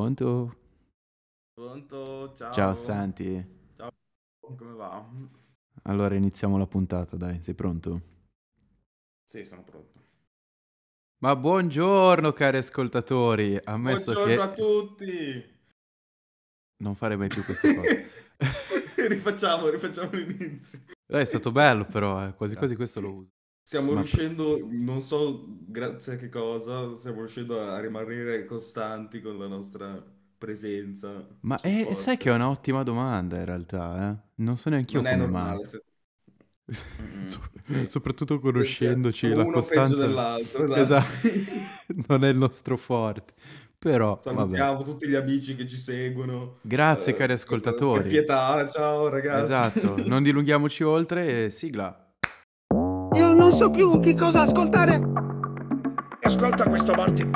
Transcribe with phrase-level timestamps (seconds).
[0.00, 0.56] Pronto?
[1.52, 2.32] Pronto?
[2.34, 2.52] Ciao.
[2.54, 3.46] Ciao Santi.
[3.76, 3.90] Ciao,
[4.56, 5.06] come va?
[5.82, 8.00] Allora iniziamo la puntata, dai, sei pronto?
[9.22, 9.98] Sì, sono pronto.
[11.18, 15.58] Ma buongiorno cari ascoltatori, ammesso Buongiorno che a tutti.
[16.78, 18.10] non fare mai più queste cose.
[19.06, 20.80] rifacciamo, rifacciamo l'inizio.
[21.08, 23.30] Eh, È stato bello però, eh, quasi quasi questo lo uso.
[23.62, 29.38] Stiamo Ma- riuscendo, non so grazie a che cosa, stiamo riuscendo a rimanere costanti con
[29.38, 30.02] la nostra
[30.36, 31.24] presenza.
[31.42, 31.92] Ma podcast.
[31.92, 34.28] sai che è un'ottima domanda in realtà, eh?
[34.42, 35.54] Non so neanche io Non è come normale.
[35.56, 35.64] mai.
[35.66, 35.84] se-
[37.00, 37.26] Mm-mm.
[37.26, 37.40] So-
[37.88, 40.80] soprattutto conoscendoci, Uno la peggio costanza dell'altro, esatto.
[40.80, 41.28] Esatto.
[42.08, 43.34] non è il nostro forte.
[43.78, 44.22] Però, vabbè.
[44.22, 46.58] Salutiamo tutti gli amici che ci seguono.
[46.62, 48.08] Grazie Eh, cari Che ascoltatori.
[48.08, 49.42] pietà, ciao ragazzi.
[49.44, 52.09] Esatto, non dilunghiamoci oltre e sigla.
[53.50, 55.02] Non so più che cosa ascoltare.
[56.20, 57.28] Ascolta questo Morty.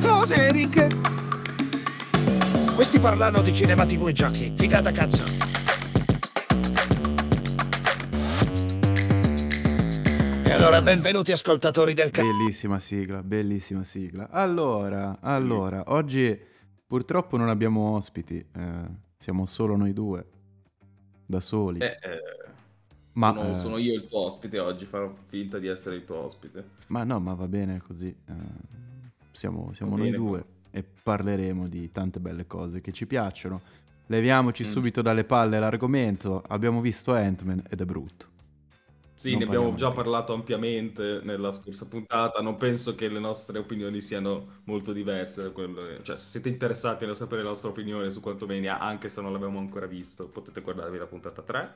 [0.00, 0.86] Cosa, Eric?
[2.76, 4.54] Questi parlano di cinema, tv e giochi.
[4.56, 5.24] Figata cazzo.
[10.44, 12.28] E allora, benvenuti ascoltatori del cazzo.
[12.28, 14.28] Bellissima sigla, bellissima sigla.
[14.30, 16.40] Allora, allora, oggi
[16.86, 18.84] purtroppo non abbiamo ospiti, eh,
[19.16, 20.24] siamo solo noi due,
[21.26, 21.80] da soli.
[21.80, 22.41] Eh, eh,
[23.14, 26.16] ma, sono, eh, sono io il tuo ospite oggi, farò finta di essere il tuo
[26.16, 26.70] ospite.
[26.88, 28.08] ma no, ma va bene così.
[28.08, 28.32] eh,
[29.30, 33.60] siamo siamo noi bene, due e parleremo di tante belle cose che ci piacciono.
[34.06, 34.66] Leviamoci Mm.
[34.66, 36.42] subito dalle palle l'argomento.
[36.48, 38.30] Abbiamo visto Ant-Man ed è brutto.
[39.14, 42.40] Sì, Non ne abbiamo già parlato ampiamente nella scorsa puntata.
[42.40, 45.52] Non penso che le nostre opinioni siano molto diverse.
[46.02, 49.58] Cioè, se siete interessati a sapere la nostra opinione su Quantumania, anche se non l'abbiamo
[49.60, 51.74] ancora visto, potete guardarvi la puntata 3.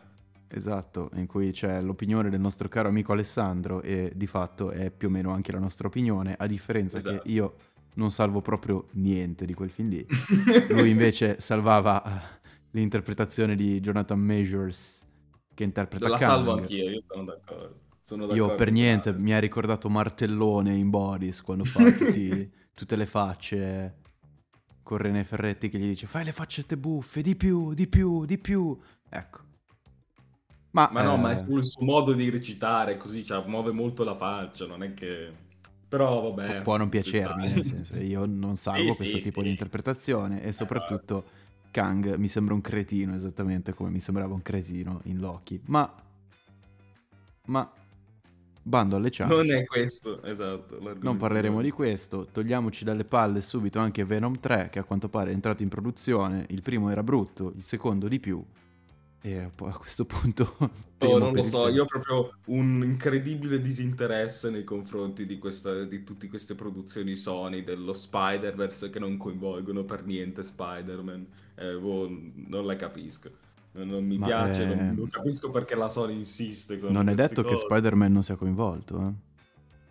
[0.49, 5.09] Esatto, in cui c'è l'opinione del nostro caro amico Alessandro e di fatto è più
[5.09, 7.23] o meno anche la nostra opinione, a differenza Esatto.
[7.23, 7.55] che io
[7.95, 10.07] non salvo proprio niente di quel film lì.
[10.71, 12.39] Lui invece salvava eh,
[12.73, 15.05] l'interpretazione di Jonathan Majors
[15.55, 16.31] che interpreta La Kang.
[16.31, 17.81] salvo anch'io, io sono d'accordo.
[18.01, 22.49] Sono Io d'accordo per con niente mi ha ricordato Martellone in Boris quando fa tutti-
[22.73, 23.97] tutte le facce
[24.85, 28.39] con René Ferretti che gli dice fai le faccette buffe, di più, di più, di
[28.39, 28.79] più.
[29.09, 29.41] Ecco.
[30.77, 34.05] Ma, Ma no, ma è eh, sul suo modo di recitare, così, cioè, muove molto
[34.05, 35.33] la faccia, non è che...
[35.89, 36.57] Però vabbè...
[36.57, 39.47] pu- può non piacermi, nel senso, io non salvo Sì, questo sì, tipo sì.
[39.47, 41.25] di interpretazione e soprattutto
[41.71, 45.59] Kang mi sembra un cretino, esattamente come mi sembrava un cretino in Loki.
[45.65, 45.91] Ma,
[47.47, 47.73] ma,
[48.61, 49.35] bando alle ciance.
[49.35, 50.79] Non è questo, esatto.
[51.01, 55.31] Non parleremo di questo, togliamoci dalle palle subito anche Venom 3 che a quanto pare
[55.31, 58.45] è entrato in produzione, il primo era brutto, il secondo di più
[59.23, 60.57] e poi a questo punto
[60.99, 65.85] Oh, temo non lo so, io ho proprio un incredibile disinteresse nei confronti di, questa,
[65.85, 71.27] di tutte queste produzioni Sony, dello Spider-Verse che non coinvolgono per niente Spider-Man.
[71.55, 72.09] Eh, boh,
[72.47, 73.31] non la capisco.
[73.73, 77.15] Non, mi Ma, piace, eh, non, non capisco perché la Sony insiste con Non è
[77.15, 77.65] detto che cose.
[77.67, 79.13] Spider-Man non sia coinvolto, eh.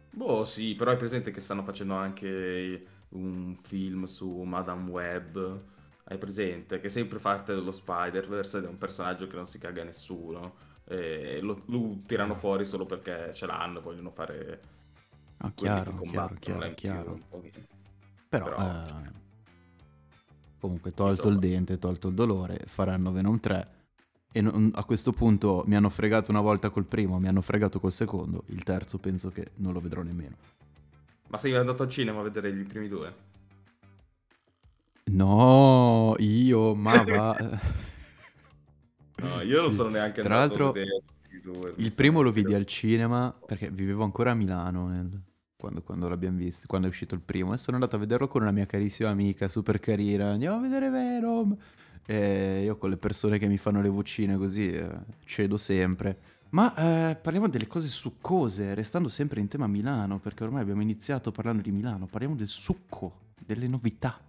[0.09, 5.61] Boh, sì, però è presente che stanno facendo anche un film su Madame Web.
[6.07, 6.79] Hai presente?
[6.79, 10.55] Che sempre parte dello Spider-Verse ed è un personaggio che non si caga nessuno.
[10.87, 14.61] E lo, lo tirano fuori solo perché ce l'hanno, vogliono fare
[15.37, 17.19] Ah, chiaro, chiaro, chiaro, chiaro.
[18.29, 19.11] Però, Però, eh, cioè,
[20.59, 21.33] comunque tolto insomma.
[21.33, 23.67] il dente, tolto il dolore, faranno Venom 3
[24.31, 27.79] e non- a questo punto mi hanno fregato una volta col primo, mi hanno fregato
[27.79, 30.35] col secondo, il terzo penso che non lo vedrò nemmeno.
[31.27, 33.13] Ma sei andato al cinema a vedere i primi due?
[35.11, 37.37] No, io, ma va...
[39.17, 39.75] No, io non Sì.
[39.75, 40.73] sono neanche Tra l'altro,
[41.43, 41.73] due.
[41.77, 45.21] Il primo lo vidi al cinema perché vivevo ancora a Milano nel-
[45.55, 47.53] quando, quando l'abbiamo visto, quando è uscito il primo.
[47.53, 50.31] E sono andato a vederlo con una mia carissima amica, super carina.
[50.31, 51.55] Andiamo a vedere Venom.
[52.05, 54.87] E io con le persone che mi fanno le vocine così eh,
[55.23, 56.17] cedo sempre.
[56.49, 61.31] Ma eh, parliamo delle cose succose, restando sempre in tema Milano, perché ormai abbiamo iniziato
[61.31, 62.05] parlando di Milano.
[62.05, 64.19] Parliamo del succo, delle novità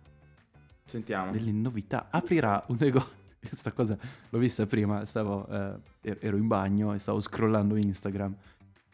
[0.86, 1.32] Sentiamo.
[1.32, 2.08] delle novità.
[2.10, 3.24] Aprirà un negozio.
[3.46, 3.96] Questa cosa
[4.30, 8.34] l'ho vista prima, stavo, eh, er- ero in bagno e stavo scrollando Instagram.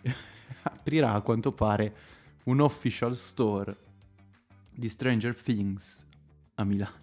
[0.65, 1.94] Aprirà a quanto pare
[2.44, 3.77] un official store
[4.75, 6.06] di Stranger Things
[6.55, 7.00] a Milano.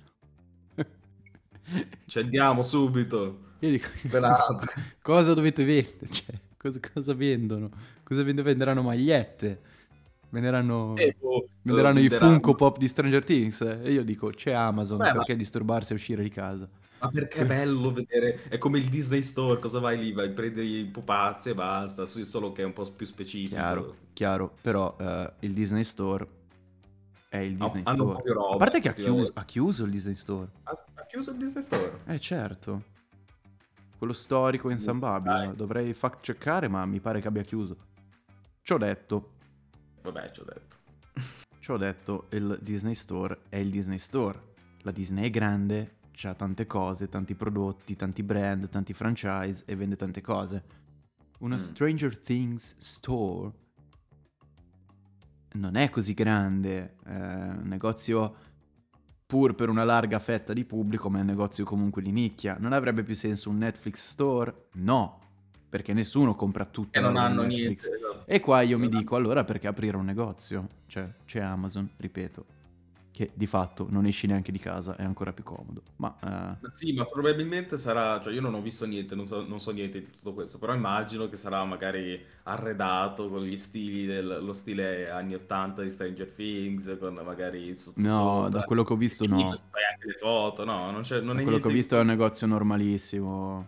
[2.06, 3.48] Ci andiamo subito.
[3.60, 3.88] Io dico,
[5.02, 6.08] cosa dovete vendere?
[6.10, 7.70] Cioè, cosa, cosa vendono?
[8.04, 9.62] Cosa vende- venderanno magliette?
[10.32, 13.62] Venderanno, E, boh, venderanno i Funko Pop di Stranger Things?
[13.62, 16.70] E io dico, c'è Amazon, Beh, ma- perché disturbarsi a uscire di casa?
[17.02, 20.12] Ma perché è bello vedere, è come il Disney Store, cosa vai lì?
[20.12, 23.56] Vai, prendi i pupazzi e basta, solo che è un po' più specifico.
[23.56, 26.28] Chiaro, chiaro, però eh, il Disney Store
[27.30, 28.34] è il Disney po' Store.
[28.34, 30.50] roba, A parte che ha chiuso, ha chiuso il Disney Store.
[30.64, 32.00] Ha, ha chiuso il Disney Store.
[32.06, 32.84] Eh certo.
[33.98, 35.54] Quello storico in San Babilo.
[35.54, 37.78] Dovrei fact checkare, ma mi pare che abbia chiuso.
[38.62, 39.32] Ci ho detto.
[40.02, 40.78] Vabbè, ci ho detto.
[41.60, 44.54] Ci ho detto, il Disney Store è il Disney Store.
[44.84, 49.96] La Disney è grande, ha tante cose, tanti prodotti, tanti brand, tanti franchise e vende
[49.96, 50.64] tante cose.
[51.40, 51.60] Una Mm.
[51.60, 53.52] Stranger Things Store
[55.54, 58.36] non è così grande, è un negozio
[59.26, 62.58] pur per una larga fetta di pubblico, ma è un negozio comunque di nicchia.
[62.60, 64.68] Non avrebbe più senso un Netflix Store?
[64.74, 65.20] No,
[65.70, 66.98] perché nessuno compra tutto.
[66.98, 67.94] E non hanno niente.
[67.94, 68.24] esatto.
[68.26, 70.68] E qua io mi Non dico allora perché aprire un negozio?
[70.88, 72.46] Cioè, c'è Amazon, ripeto,
[73.12, 75.84] che di fatto non esci neanche di casa, è ancora più comodo.
[75.98, 79.46] Ma eh, Ma Sì, ma probabilmente sarà, cioè io non ho visto niente, non so,
[79.46, 84.06] non so niente di tutto questo, però immagino che sarà magari arredato con gli stili
[84.06, 88.50] del, lo stile anni 80 di Stranger Things, con magari sotto no, sopra.
[88.50, 89.38] da quello che ho visto no.
[89.70, 92.48] fai anche le foto, no, non, non Da quello che ho visto è un negozio
[92.48, 93.68] normalissimo.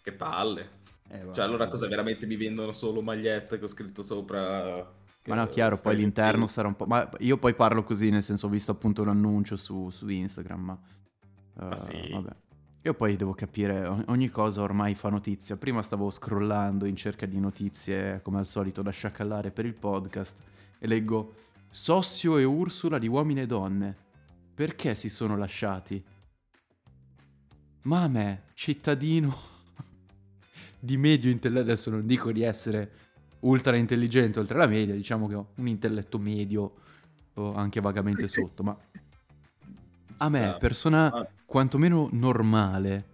[0.00, 0.75] che palle.
[1.08, 1.28] Eh.
[1.32, 5.04] Cioè allora cosa veramente mi vendono solo magliette che ho scritto sopra...
[5.26, 6.52] Ma no, chiaro, poi l'interno Things?
[6.52, 6.86] sarà un po'...
[6.86, 10.78] Ma io poi parlo così, nel senso ho visto appunto l'annuncio su, su Instagram, ma...
[11.60, 12.08] eh, Ma sì.
[12.12, 12.30] Vabbè.
[12.82, 15.56] Io poi devo capire, ogni cosa ormai fa notizia.
[15.56, 20.40] Prima stavo scrollando in cerca di notizie, come al solito, da sciacallare per il podcast,
[20.78, 21.34] e leggo
[21.68, 23.96] Sossio e Ursula di Uomini e Donne.
[24.54, 26.00] Perché si sono lasciati?
[27.82, 29.36] Ma a me, cittadino
[30.86, 32.90] di medio intelletto, adesso non dico di essere
[33.40, 36.74] ultra intelligente oltre la media, diciamo che ho un intelletto medio
[37.34, 38.76] o anche vagamente sotto, ma
[40.18, 40.56] a me, sta.
[40.56, 41.28] persona Ah.
[41.44, 43.04] quantomeno normale,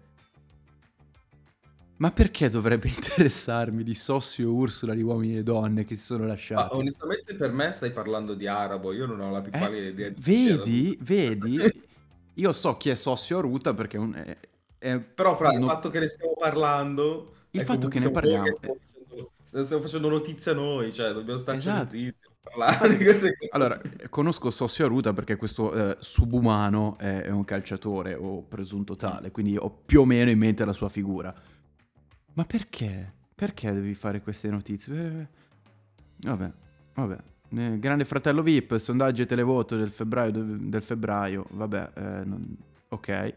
[1.97, 6.23] ma perché dovrebbe interessarmi di Sossio e Ursula di uomini e donne che si sono
[6.23, 6.77] Ma lasciati?
[6.79, 10.09] onestamente per me stai parlando di arabo, io non ho la più pallida Eh, idea
[10.11, 11.59] di vedi, vedi,
[12.35, 14.15] io so chi è Sossio Aruta perché è un...
[14.15, 14.39] È,
[14.79, 17.35] è- Però fra il no- fatto che ne stiamo parlando...
[17.53, 18.45] Il è fatto che ne parliamo.
[18.45, 18.79] che Stiamo
[19.39, 21.91] facendo, stiamo facendo notizia noi, cioè dobbiamo starcene Esatto.
[21.91, 23.49] zitti, parlare di queste cose.
[23.53, 29.31] Allora, conosco Sossio Aruta perché questo eh, subumano è, è un calciatore o presunto tale,
[29.31, 31.35] quindi ho più o meno in mente la sua figura.
[32.35, 33.13] Ma perché?
[33.35, 34.95] Perché devi fare queste notizie?
[34.97, 35.27] Eh,
[36.25, 36.53] Vabbè,
[36.95, 37.19] vabbè.
[37.55, 41.47] Eh, Grande fratello VIP, sondaggi e televoto del febbraio, del febbraio.
[41.51, 42.57] vabbè, eh, non-
[42.89, 43.35] ok.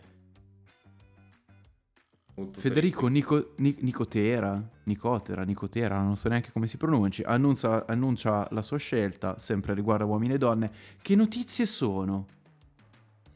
[2.51, 3.07] Federico.
[3.07, 8.77] Nico- Ni- Nicotera, Nicotera, Nicotera, non so neanche come si pronunci, annuncia, annuncia la sua
[8.77, 10.71] scelta, sempre riguardo a uomini e donne.
[11.01, 12.27] Che notizie sono?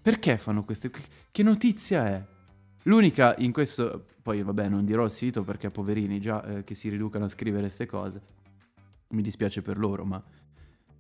[0.02, 0.90] Perché fanno queste?
[0.90, 1.02] Che,
[1.32, 2.26] che notizia è?
[2.84, 6.90] L'unica in questo, poi vabbè non dirò il sito perché poverini già eh, che si
[6.90, 8.22] riducano a scrivere queste cose,
[9.10, 10.22] mi dispiace per loro, ma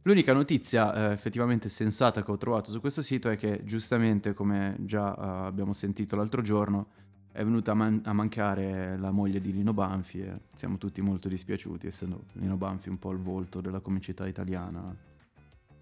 [0.03, 4.75] l'unica notizia eh, effettivamente sensata che ho trovato su questo sito è che giustamente come
[4.79, 6.87] già eh, abbiamo sentito l'altro giorno,
[7.31, 11.27] è venuta a, man- a mancare la moglie di Lino Banfi e siamo tutti molto
[11.27, 14.95] dispiaciuti, essendo Lino Banfi un po' il volto della comicità italiana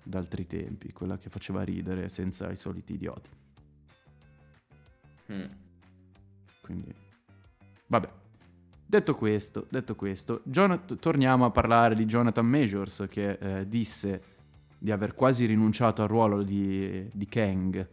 [0.03, 3.29] d'altri tempi, quella che faceva ridere senza i soliti idioti.
[5.31, 5.45] Mm.
[6.61, 6.94] Quindi,
[7.88, 8.09] vabbè.
[8.89, 14.35] Detto questo, detto questo, Jonat- torniamo a parlare di Jonathan Majors che eh, disse
[14.77, 17.85] di aver quasi rinunciato al ruolo di, di Kang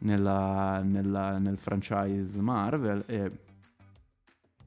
[0.00, 3.30] nella- nella- nel franchise Marvel e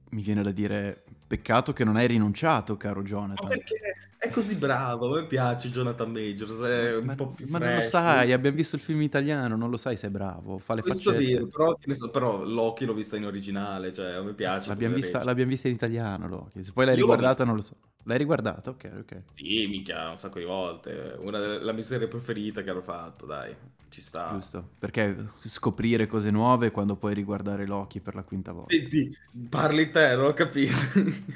[0.09, 3.47] mi viene da dire peccato che non hai rinunciato, caro Ma Jonathan.
[3.47, 3.75] perché
[4.19, 7.69] è così bravo, a me piace Jonathan Majors, è un Ma, po' più ma non
[7.69, 7.89] lo fresh.
[7.89, 11.11] sai, abbiamo visto il film italiano, non lo sai se è bravo, fa le Questo
[11.11, 11.31] faccette.
[11.31, 11.77] vero, però,
[12.11, 14.69] però Loki l'ho vista in originale, cioè a me piace.
[14.69, 16.63] L'abbiamo vista, l'abbiamo vista in italiano, Loki.
[16.63, 17.75] Se poi l'hai Io riguardata non lo so.
[18.03, 18.69] L'hai riguardata?
[18.69, 19.21] Ok, ok.
[19.33, 21.15] Sì, minchia, un sacco di volte.
[21.19, 23.55] Una delle la mia serie preferita che hanno fatto, dai,
[23.89, 24.31] ci sta.
[24.33, 24.71] Giusto.
[24.79, 28.73] Perché scoprire cose nuove quando puoi riguardare Loki per la quinta volta.
[28.73, 29.15] Senti,
[29.49, 30.75] parli te, non ho capito.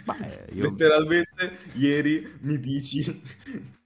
[0.06, 0.70] Ma eh, io...
[0.70, 3.22] Letteralmente ieri mi dici...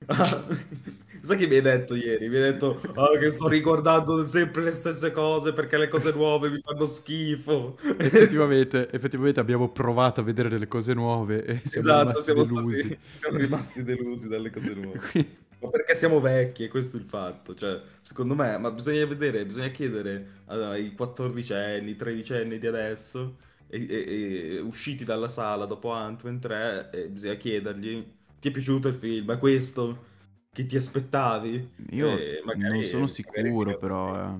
[1.24, 2.28] Sai che mi hai detto ieri?
[2.30, 6.50] Mi hai detto "Ah, che sto riguardando sempre le stesse cose perché le cose nuove
[6.50, 7.78] mi fanno schifo.
[7.98, 12.80] effettivamente, effettivamente abbiamo provato a vedere delle cose nuove e siamo Esatto, rimasti siamo delusi.
[12.80, 15.00] stati- siamo rimasti delusi dalle cose nuove.
[15.12, 17.54] Quindi- Ma perché siamo vecchi, e questo è il fatto.
[17.54, 23.36] Cioè, secondo me, ma bisogna vedere, bisogna chiedere ai 14enni, 13enni di adesso,
[23.68, 28.04] e, e- e usciti dalla sala dopo Ant-Man 3, e bisogna chiedergli,
[28.40, 29.32] ti è piaciuto il film?
[29.32, 30.10] È questo
[30.54, 31.72] che ti aspettavi?
[31.92, 34.16] Io E magari- non sono sicuro, però.
[34.18, 34.40] eh.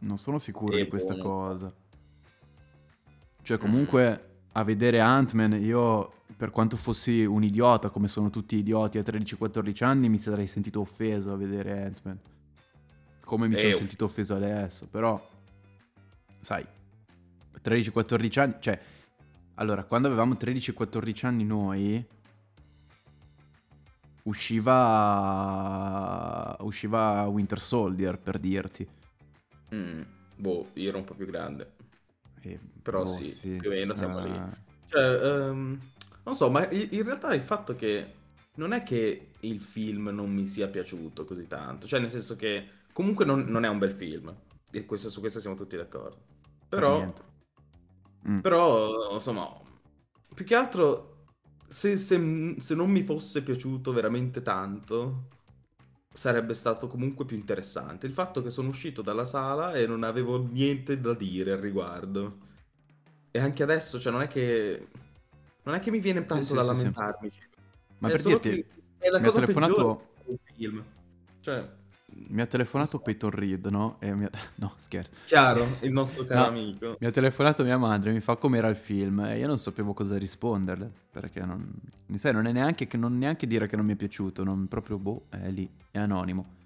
[0.00, 1.28] Non sono sicuro Eh, di questa non so.
[1.28, 1.74] cosa.
[3.42, 8.98] Cioè, comunque, a vedere Ant-Man, io per quanto fossi un idiota, come sono tutti idioti
[8.98, 12.18] a 13-14 anni, mi sarei sentito offeso a vedere Ant-Man.
[13.24, 15.28] Come mi Eh, sono off- sentito offeso adesso, però,
[16.40, 16.66] sai,
[17.60, 18.80] 13-14 anni, cioè,
[19.56, 22.04] allora, quando avevamo 13-14 anni noi,
[24.24, 24.76] usciva,
[26.60, 28.86] usciva Winter Soldier, per dirti.
[29.74, 30.02] Mm,
[30.36, 31.72] boh, io ero un po' più grande.
[32.44, 34.42] E, Però boh, sì, più o meno siamo lì.
[34.42, 35.78] eh, Cioè, ehm,
[36.24, 38.14] non so, ma in realtà il fatto che
[38.54, 42.66] non è che il film non mi sia piaciuto così tanto, cioè nel senso che
[42.92, 44.34] comunque non, non è un bel film,
[44.70, 46.18] e questo- su questo siamo tutti d'accordo.
[46.72, 47.22] per Però, niente.
[48.26, 48.40] Mm.
[48.40, 49.48] però, insomma,
[50.34, 51.09] più che altro,
[51.70, 55.28] se, se- se non mi fosse piaciuto veramente tanto,
[56.12, 58.06] sarebbe stato comunque più interessante.
[58.06, 62.48] Il fatto che sono uscito dalla sala e non avevo niente da dire al riguardo.
[63.30, 64.88] E anche adesso, cioè, non è che.
[65.62, 66.74] Non è che mi viene tanto sì, da sì, sì.
[66.74, 67.30] lamentarmi.
[67.98, 68.66] Ma È per dirti, che
[68.98, 70.84] è la mi ha cosa telefonato- peggiore del film.
[71.40, 71.68] Cioè,
[72.28, 73.96] mi ha telefonato Peyton Reed, no?
[74.00, 74.30] E mi ha...
[74.56, 75.12] No, scherzo.
[75.26, 76.46] chiaro, il nostro caro No.
[76.46, 76.96] amico.
[77.00, 80.16] Mi ha telefonato mia madre, mi fa com'era il film e io non sapevo cosa
[80.18, 81.72] risponderle, perché non...
[82.14, 84.98] Sai, non è neanche, che non neanche dire che non mi è piaciuto, non proprio,
[84.98, 86.58] boh, è lì, è anonimo.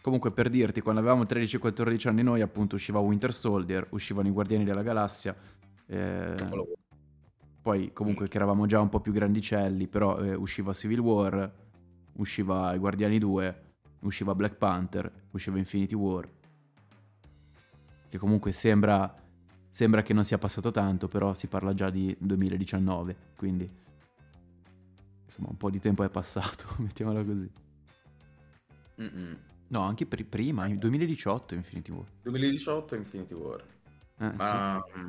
[0.00, 4.62] Comunque per dirti, quando avevamo 13-14 anni noi appunto usciva Winter Soldier, uscivano i Guardiani
[4.64, 5.34] della Galassia,
[5.88, 6.34] eh,
[7.60, 11.52] poi comunque che eravamo già un po' più grandicelli, però eh, usciva Civil War,
[12.18, 13.62] usciva i Guardiani 2,
[14.00, 16.28] usciva Black Panther, usciva Infinity War.
[18.08, 19.14] Che comunque sembra,
[19.70, 23.68] sembra che non sia passato tanto, però si parla già di 2019, quindi
[25.24, 27.50] insomma un po' di tempo è passato, mettiamola così.
[29.00, 29.38] Mm-mm.
[29.68, 32.06] No, anche per prima, il 2018 Infinity War.
[32.22, 33.60] 2018 Infinity War.
[34.18, 34.36] Eh, sì.
[34.36, 35.08] Ma, mm,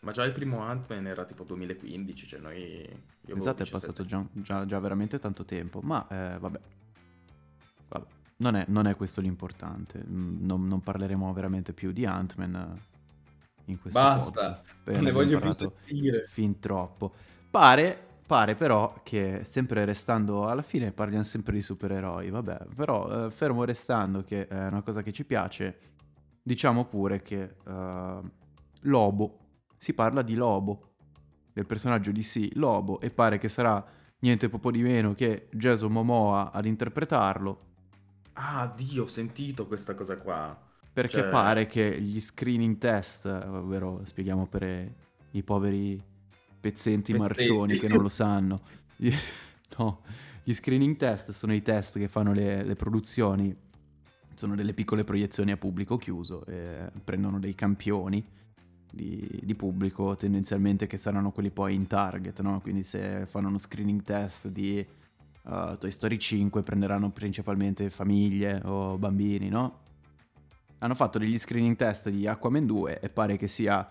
[0.00, 2.60] ma già il primo Ant-Man era tipo 2015, cioè noi...
[3.26, 3.70] io Esatto, è 17.
[3.70, 6.60] passato già, già- già veramente tanto tempo, ma eh, vabbè.
[8.40, 10.02] Non, è, non è questo l'importante.
[10.06, 15.12] Mm, Non, non parleremo veramente più di Ant-Man eh, in questo Basta, podcast, non ne
[15.12, 16.26] voglio più sentire.
[16.26, 17.14] fin troppo.
[17.50, 23.30] Pare, pare però che, sempre restando, alla fine parliamo sempre di supereroi, vabbè, però eh,
[23.30, 25.78] fermo restando che è una cosa che ci piace,
[26.42, 28.20] diciamo pure che eh,
[28.82, 29.38] Lobo,
[29.76, 30.94] si parla di Lobo,
[31.52, 33.84] del personaggio di sì, Lobo, e pare che sarà
[34.20, 37.68] niente poco di meno che Jason Momoa ad interpretarlo,
[38.34, 40.58] Ah, Dio, ho sentito questa cosa qua.
[40.92, 44.94] perché Cioè- pare che gli screening test, ovvero spieghiamo per eh,
[45.32, 46.02] i poveri
[46.60, 47.16] pezzenti Pezzenti.
[47.16, 48.60] marcioni che non lo sanno,
[49.78, 50.02] no,
[50.42, 53.56] gli screening test sono i test che fanno le, le produzioni,
[54.34, 58.26] sono delle piccole proiezioni a pubblico chiuso, e prendono dei campioni
[58.92, 62.60] di, di pubblico tendenzialmente che saranno quelli poi in target, no?
[62.60, 64.84] quindi se fanno uno screening test di
[65.44, 69.78] uh, Toy Story 5 prenderanno principalmente famiglie o bambini, no?
[70.78, 73.86] Hanno fatto degli screening test di Aquaman 2 e pare che sia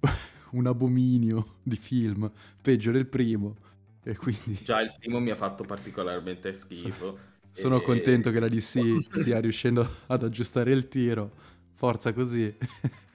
[0.52, 3.56] un abominio di film, peggio del primo.
[4.02, 7.18] E quindi Già il primo mi ha fatto particolarmente schifo.
[7.50, 11.30] sono E- contento che la DC stia riuscendo ad aggiustare il tiro.
[11.72, 12.54] Forza così.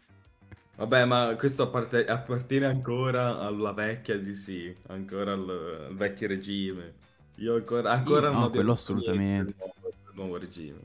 [0.78, 5.50] Vabbè, ma questo apparte- appartiene ancora alla vecchia DC, ancora al,
[5.90, 6.96] al vecchio regime.
[7.36, 9.46] Io ancora, Sì, ancora no, non abbiamo quello assolutamente.
[9.46, 10.80] del nuovo, del nuovo regime.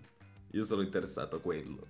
[0.53, 1.87] Io sono interessato a quello.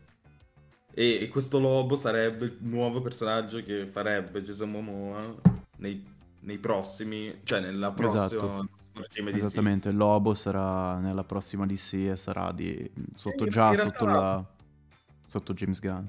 [0.93, 5.35] E, questo lobo sarebbe il nuovo personaggio che farebbe Jason Momoa
[5.79, 6.05] nei,
[6.41, 8.69] nei prossimi, cioè nella prossima Esatto.
[8.95, 9.39] regime DC.
[9.45, 14.45] Esattamente, Lobo sarà nella prossima DC e sarà di, sotto in- già in sotto la
[15.27, 16.05] sotto James Gunn.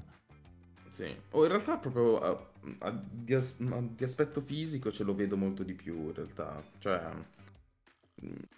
[0.88, 2.46] Sì, o in realtà proprio a-
[2.80, 6.60] a- di, as- a- di aspetto fisico ce lo vedo molto di più in realtà,
[6.80, 7.00] cioè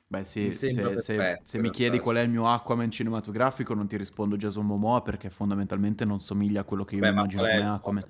[0.07, 3.87] Beh, sì, Mi se, se- se mi chiedi qual è il mio Aquaman cinematografico, non
[3.89, 7.65] ti rispondo Jason Momoa perché fondamentalmente non somiglia a quello che io beh, immagino come
[7.65, 8.05] Aquaman.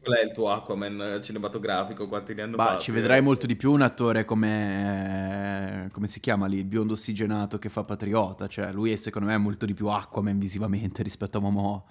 [0.00, 2.06] qual è il tuo Aquaman eh, cinematografico?
[2.08, 2.84] Quanti ne hanno Ma fatti?
[2.84, 5.88] ci vedrai molto di più un attore come.
[5.92, 6.58] come si chiama lì?
[6.58, 8.46] Il biondo ossigenato che fa Patriota.
[8.46, 11.82] Cioè, lui è secondo me molto di più Aquaman visivamente rispetto a Momoa.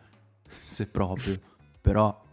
[0.48, 1.40] Se proprio.
[1.82, 2.24] Però.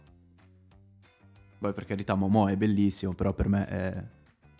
[1.59, 4.03] Poi per carità, Momoa è bellissimo, però per me è-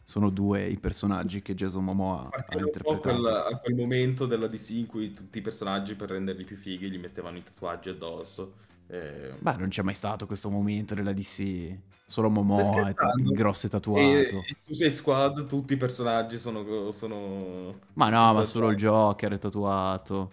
[0.07, 3.21] sono due i personaggi che Jason Momoa ha Appartiene un po' interpretato.
[3.21, 6.89] quel, a quel momento della DC in cui tutti i personaggi per renderli più fighi
[6.89, 8.53] gli mettevano i tatuaggi addosso.
[8.87, 11.77] Eh, Beh, non c'è mai stato questo momento nella DC.
[12.05, 12.93] Solo Momoa è
[13.33, 13.99] grosso e e, tatuato.
[14.05, 16.93] e su Suicide Squad tutti i personaggi sono...
[16.93, 18.47] sono Ma no, ma tatuati.
[18.47, 20.31] solo il Joker è tatuato.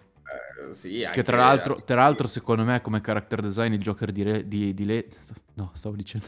[0.69, 4.13] Eh, sì, Che anche- tra l'altro, tra l'altro, secondo me, come character design, il Joker
[4.13, 5.09] di, Re- di, di Le-
[5.55, 6.27] No, stavo dicendo.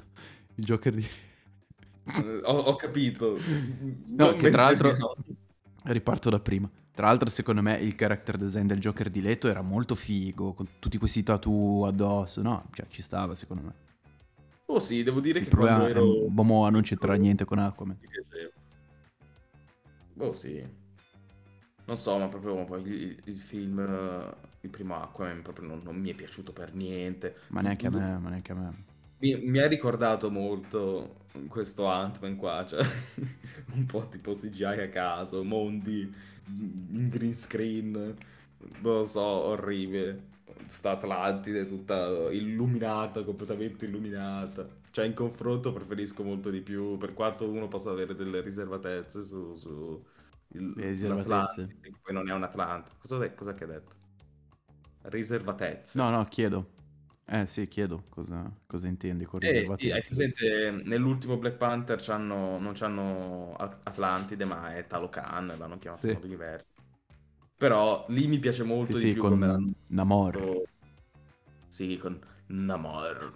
[0.56, 1.08] Il Joker di.
[2.44, 3.38] Ho, ho capito.
[4.08, 5.16] No, che tra l'altro menzioniamo.
[5.84, 6.70] riparto da prima.
[6.98, 10.68] Tra l'altro, secondo me il character design del Joker di Leto era molto figo, con
[10.80, 12.66] tutti questi tattoo addosso, no?
[12.72, 13.74] Cioè, ci stava, secondo me.
[14.66, 16.02] Oh sì, devo dire Il che quando ero...
[16.02, 17.98] che Momoa non c'entra niente con Aquaman.
[18.02, 18.52] Mi piaceva.
[20.18, 20.66] Oh sì.
[21.86, 23.80] Non so, ma proprio poi il, il film,
[24.62, 27.38] il primo Aquaman proprio non, non mi è piaciuto per niente.
[27.50, 28.84] Ma neanche a me, ma neanche a me.
[29.20, 32.84] Mi, mi ha ricordato molto questo Ant-Man qua, cioè
[33.74, 36.02] un po' tipo CGI a caso, mondi
[36.50, 38.16] in green screen, non
[38.82, 40.36] lo so, orribile.
[40.68, 44.68] Sta Atlantide tutta illuminata, completamente illuminata.
[44.92, 49.56] Cioè in confronto preferisco molto di più, per quanto uno possa avere delle riservatezze su...
[49.56, 50.04] su
[50.50, 51.68] il- Le riservatezze?
[52.02, 52.92] poi non è un Atlante.
[53.00, 53.96] Cosa, cosa che ha detto?
[55.04, 55.98] Riservatezze.
[55.98, 56.66] No, no, chiedo.
[57.30, 62.58] Eh sì, chiedo cosa, cosa intendi con Eh sì, hai presente nell'ultimo Black Panther c'hanno-
[62.58, 66.14] non c'hanno Atlantide, ma è Talocan, l'hanno chiamato in Sì.
[66.14, 66.68] modi diversi.
[67.58, 70.34] Però lì mi piace molto Sì, di sì, più con l'hanno Namor.
[70.34, 70.68] fatto.
[71.68, 73.32] Sì, con Namor.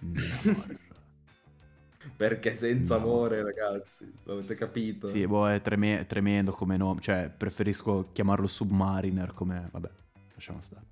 [0.00, 0.66] Namor.
[2.16, 2.96] Perché senza No.
[2.96, 5.08] amore, ragazzi, l'avete capito?
[5.08, 7.00] Sì, boh, è treme- tremendo come nome.
[7.00, 9.68] Cioè, preferisco chiamarlo Submariner come...
[9.72, 9.90] Vabbè,
[10.34, 10.86] lasciamo stare.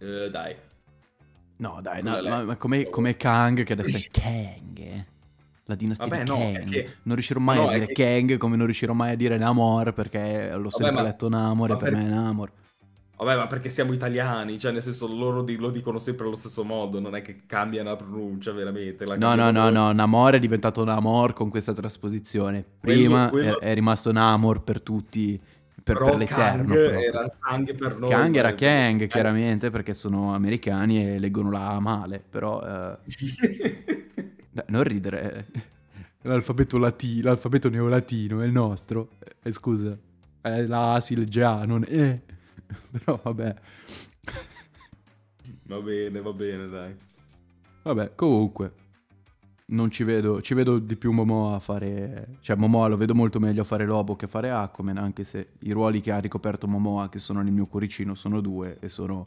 [0.00, 0.56] Eh, dai.
[1.62, 5.06] No, dai, no, ma, ma come, come Kang, che adesso è Kang, eh?
[5.66, 6.68] La dinastia Vabbè, di no, Kang.
[6.70, 9.38] che- Non riuscirò mai no, a dire che- Kang come non riuscirò mai a dire
[9.38, 12.52] Namor, perché l'ho sempre ma- letto Namor e per per- me è Namor.
[13.16, 16.64] Vabbè, ma perché siamo italiani, cioè nel senso loro di- lo dicono sempre allo stesso
[16.64, 19.06] modo, non è che cambia la pronuncia veramente.
[19.06, 22.64] la No, no, cambiano no, no, Namor è diventato Namor con questa trasposizione.
[22.80, 25.40] Quello- Prima quello- è, è rimasto Namor per tutti,
[25.82, 26.74] per, Però per l'eterno.
[26.74, 28.10] Kang era Kang per noi.
[28.10, 32.60] Kang era ma- Kang, Eh, chiaramente, perché sono americani e leggono la A male, però...
[32.62, 32.98] eh,
[34.50, 35.46] dai, non ridere.
[35.52, 35.60] eh.
[36.22, 39.10] L'alfabeto latino, l'alfabeto neolatino è il nostro.
[39.42, 39.96] Eh, scusa,
[40.40, 42.22] è la A si legge A, non E.
[42.92, 43.54] Però vabbè.
[45.64, 46.96] Va bene, va bene, dai.
[47.82, 48.72] Vabbè, comunque.
[49.72, 52.36] Non ci vedo, ci vedo di più Momoa a fare...
[52.40, 55.52] Cioè Momoa lo vedo molto meglio a fare Lobo che a fare Aquaman, anche se
[55.60, 59.26] i ruoli che ha ricoperto Momoa, che sono nel mio cuoricino, sono due, e sono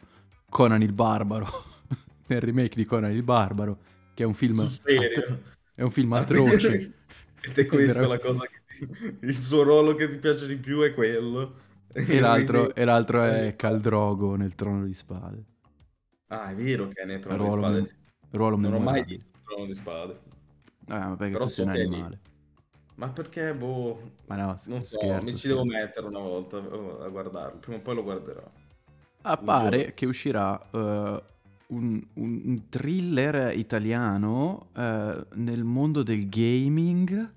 [0.49, 1.47] Conan il Barbaro,
[2.27, 3.77] nel remake di Conan il Barbaro,
[4.13, 4.59] che è un film...
[4.59, 6.93] Atro- è un film atroce.
[7.41, 8.87] Ed è questa Vero- la cosa che...
[9.21, 11.55] Il suo ruolo che ti piace di più è quello.
[11.91, 15.43] E l'altro, e l'altro è Caldrogo nel Trono di Spade.
[16.27, 17.77] Ah, è vero che è nel Trono di Ruolo, Spade.
[17.79, 17.89] mem-
[18.31, 20.24] ruolo Non ho mai visto il Trono di Spade.
[20.87, 22.19] Ah, ma perché Però tu sei un è animale.
[22.95, 24.11] Ma perché, boh...
[24.27, 25.47] Ma no, Non so, scherzo, mi ci scherzo.
[25.47, 27.59] devo mettere una volta oh, a guardarlo.
[27.59, 28.51] Prima o poi lo guarderò.
[29.23, 29.93] Un pare giorno.
[29.95, 31.23] che uscirà eh,
[31.67, 37.33] un, un- thriller italiano eh, nel mondo del gaming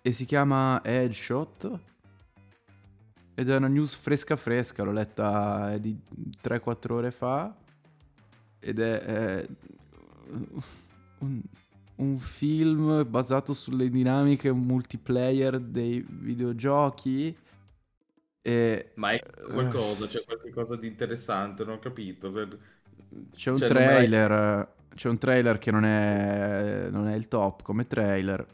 [0.00, 1.78] e si chiama Headshot
[3.34, 5.98] ed è una news fresca fresca, l'ho letta eh, di
[6.42, 7.54] 3-4 ore fa
[8.58, 9.48] ed è eh,
[11.24, 11.42] un,
[11.96, 17.36] un film basato sulle dinamiche multiplayer dei videogiochi
[18.42, 19.52] e Ma è Eh.
[19.52, 22.30] qualcosa, c'è qualcosa di interessante, non ho capito.
[23.34, 27.86] C'è un cioè, trailer, c'è un trailer che non è, non è il top come
[27.86, 28.46] trailer.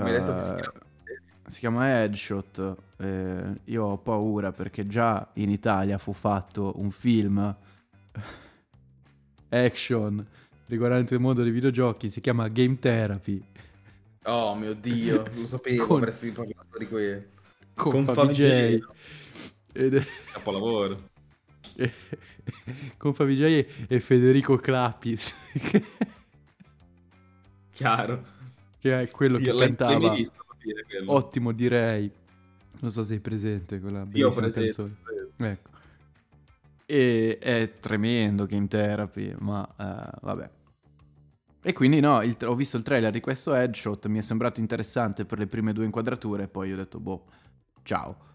[0.00, 0.72] Mi hai detto che si Eh, chiama...
[1.46, 2.76] si chiama Headshot.
[2.98, 7.56] eh, io ho paura perché già in Italia fu fatto un film
[9.50, 10.26] action
[10.68, 12.08] riguardante il mondo dei videogiochi.
[12.10, 13.42] Si chiama Game Therapy
[14.24, 17.22] Oh mio Dio, lo sapevo, Con- avresti parlato di quello.
[17.74, 18.78] con, Con Favij.
[19.72, 21.10] Ed è- Capolavoro.
[22.98, 25.34] con Favij e Federico Clapis,
[25.70, 25.84] che-
[27.72, 28.24] Chiaro.
[28.80, 30.12] che è quello Io che cantava.
[30.12, 31.12] visto, quello?
[31.12, 32.10] Ottimo direi.
[32.80, 34.74] Non so se sei presente quella Io ho bellissima presente.
[34.74, 35.50] canzone.
[35.50, 35.70] Ecco.
[36.86, 40.50] E è tremendo Game Therapy, ma eh, vabbè.
[41.60, 45.24] E quindi no, il- ho visto il trailer di questo headshot, mi è sembrato interessante
[45.24, 47.24] per le prime due inquadrature, e poi ho detto boh,
[47.82, 48.26] ciao.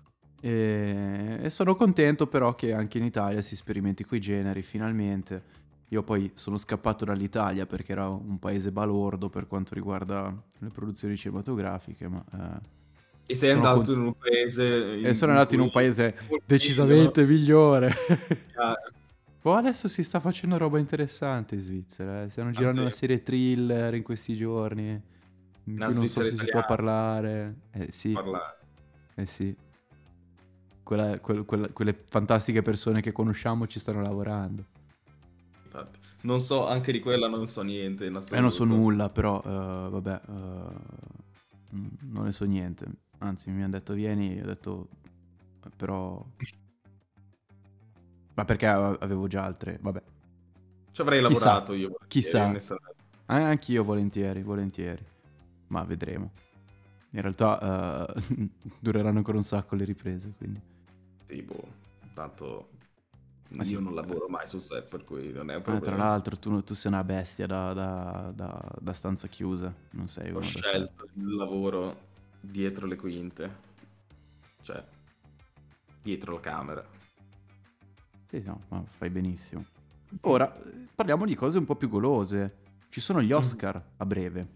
[0.41, 5.61] E, e sono contento però che anche in Italia si sperimenti coi generi finalmente.
[5.89, 11.15] Io poi sono scappato dall'Italia perché era un paese balordo per quanto riguarda le produzioni
[11.15, 12.23] cinematografiche, ma...
[12.33, 12.59] eh,
[13.27, 14.99] E sei andato cont- in un paese...
[14.99, 17.93] e sono andato in un paese decisamente migliore.
[18.51, 18.91] Chiaro.
[19.43, 22.23] Poi adesso si sta facendo roba interessante in Svizzera.
[22.23, 22.29] eh.
[22.29, 22.81] Stanno girando sì?
[22.83, 24.89] una serie thriller in questi giorni.
[25.65, 26.65] In non so se si può italiana.
[26.65, 27.55] parlare.
[27.71, 28.57] Eh sì, Parlare.
[29.15, 29.53] eh sì.
[30.81, 34.63] Quella- quel- quella- quelle fantastiche persone che conosciamo ci stanno lavorando.
[35.65, 35.99] infatti.
[36.21, 38.05] Non so, anche di quella non so niente.
[38.05, 40.21] Eh, non so nulla, però, eh, vabbè,
[41.75, 42.85] mm, non ne so niente.
[43.17, 44.87] Anzi, mi hanno detto vieni, ho detto,
[45.65, 46.25] "Eh, però...
[48.35, 50.01] Ma perché avevo già altre, vabbè.
[50.91, 51.95] Ci avrei Chissà, lavorato io.
[52.07, 52.51] chissà.
[52.51, 52.73] Eh,
[53.25, 55.03] Anch'io volentieri, volentieri.
[55.67, 56.31] Ma vedremo.
[57.11, 60.59] In realtà eh, dureranno ancora un sacco le riprese, quindi...
[61.25, 61.63] Sì, boh,
[62.13, 62.69] tanto
[63.49, 63.81] Ma io sì.
[63.81, 65.97] non lavoro mai sul set, per cui non è un Eh, tra problema.
[65.97, 70.37] l'altro tu, tu sei una bestia da, da- da- da stanza chiusa, non sei Ho
[70.37, 70.63] uno set.
[70.63, 71.97] scelto il lavoro
[72.39, 73.55] dietro le quinte,
[74.61, 74.83] cioè
[76.01, 76.85] dietro la camera.
[78.33, 79.63] Sì, no, ma fai benissimo.
[80.21, 82.55] Ora, eh, parliamo di cose un po' più golose.
[82.89, 83.21] Ci sono Mm.
[83.21, 84.47] gli Oscar a breve.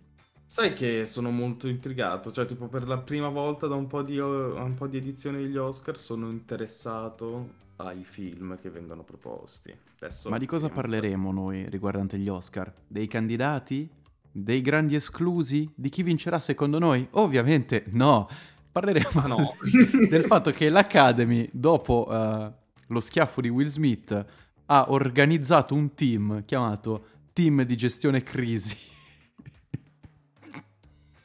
[0.45, 4.17] Sai che sono molto intrigato, cioè tipo per la prima volta da un po' di,
[4.17, 9.75] un po' di edizioni degli Oscar sono interessato ai film che vengono proposti.
[9.99, 12.73] Adesso Ma di cosa parleremo noi riguardante gli Oscar?
[12.87, 13.87] Dei candidati?
[14.31, 15.71] Dei grandi esclusi?
[15.75, 17.07] Di chi vincerà secondo noi?
[17.11, 18.27] Ovviamente no.
[18.71, 19.53] Parleremo no.
[20.09, 22.51] del fatto che l'Academy, dopo eh,
[22.87, 24.25] lo schiaffo di Will Smith,
[24.65, 28.95] ha organizzato un team chiamato Team di Gestione Crisi.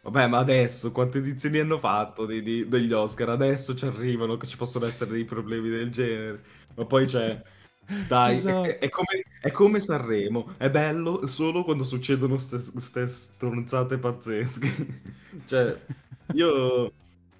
[0.03, 3.31] Vabbè, ma adesso quante edizioni hanno fatto di- di- degli Oscar?
[3.31, 6.42] Adesso ci arrivano che ci possono essere dei problemi del genere.
[6.75, 7.40] Ma poi c'è...
[8.09, 8.64] Dai, Esatto.
[8.64, 10.55] è, è come, è come Sanremo.
[10.57, 15.03] È bello solo quando succedono queste stronzate pazzesche.
[15.46, 15.81] cioè,
[16.35, 16.92] io...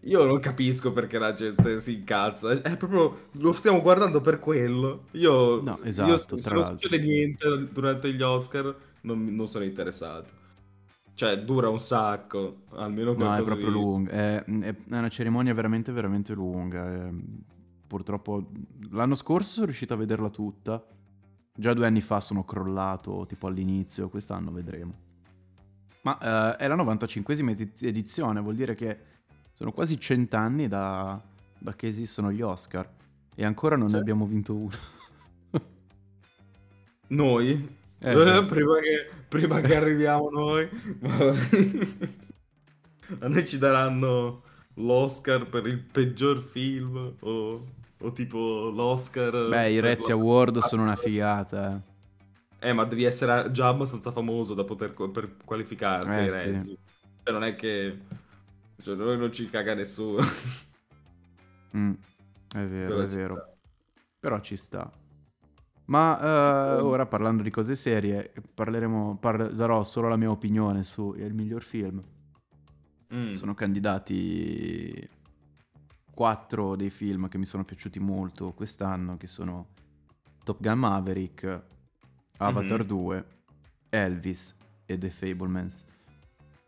[0.05, 2.51] Io non capisco perché la gente si incazza.
[2.61, 3.29] È proprio...
[3.33, 5.05] Lo stiamo guardando per quello.
[5.13, 5.61] Io...
[5.63, 10.41] No, io esatto, se tra non succede niente durante gli Oscar, non, non sono interessato.
[11.15, 14.11] Cioè, dura un sacco, almeno No, è qualcosa proprio di- lunga.
[14.11, 16.93] È, è una cerimonia veramente, veramente lunga.
[16.93, 17.11] e,
[17.87, 18.51] purtroppo
[18.91, 20.85] l'anno scorso sono riuscito a vederla tutta.
[21.55, 24.09] Già due anni fa sono crollato, tipo all'inizio.
[24.09, 24.95] Quest'anno vedremo.
[26.03, 29.11] Ma eh, è la 95esima edi- edizione, vuol dire che
[29.53, 31.21] sono quasi cent'anni da,
[31.59, 32.89] da che esistono gli Oscar.
[33.35, 33.95] E ancora non Sì.
[33.95, 34.71] ne abbiamo vinto uno.
[37.09, 37.81] Noi?
[37.99, 40.69] Eh, Eh, prima, che, prima che arriviamo noi,
[43.21, 44.43] a noi ci daranno
[44.75, 47.67] l'Oscar per il peggior film o,
[47.99, 49.49] o tipo l'Oscar...
[49.49, 51.77] Beh, i Rezzi la- Award sono una figata.
[51.77, 51.91] eh.
[52.69, 56.79] Eh, ma devi essere già abbastanza famoso da poter per qualificarti Eh, sì.
[57.23, 57.99] Cioè, non è che...
[58.83, 60.23] Cioè, noi non ci caga nessuno.
[61.75, 61.93] Mm,
[62.55, 63.35] è vero, Però è vero.
[63.35, 63.57] sta.
[64.21, 64.93] Però ci sta.
[65.87, 71.15] Ma eh, ora parlando di cose serie, parleremo, par- darò solo la mia opinione su
[71.17, 72.03] il miglior film.
[73.15, 73.31] Mm.
[73.31, 75.09] Sono candidati
[76.15, 79.69] quattro dei film che mi sono piaciuti molto quest'anno, che sono
[80.45, 81.63] Top Gun Maverick,
[82.37, 82.87] Avatar Mhm.
[82.87, 83.27] 2,
[83.89, 85.87] Elvis e The Fablemans.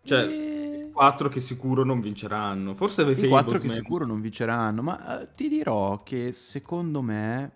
[0.04, 2.74] Cioè, E- quattro che sicuro non vinceranno.
[2.74, 7.02] Forse The I quattro che Fablesman- sicuro non vinceranno, ma eh, ti dirò che secondo
[7.02, 7.52] me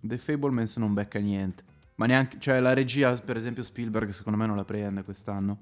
[0.00, 1.62] The Fablemans non becca niente.
[1.96, 5.58] Ma neanche, cioè la regia, per esempio Spielberg, secondo me non la prende quest'anno.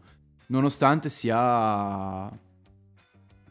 [0.46, 2.30] Nonostante sia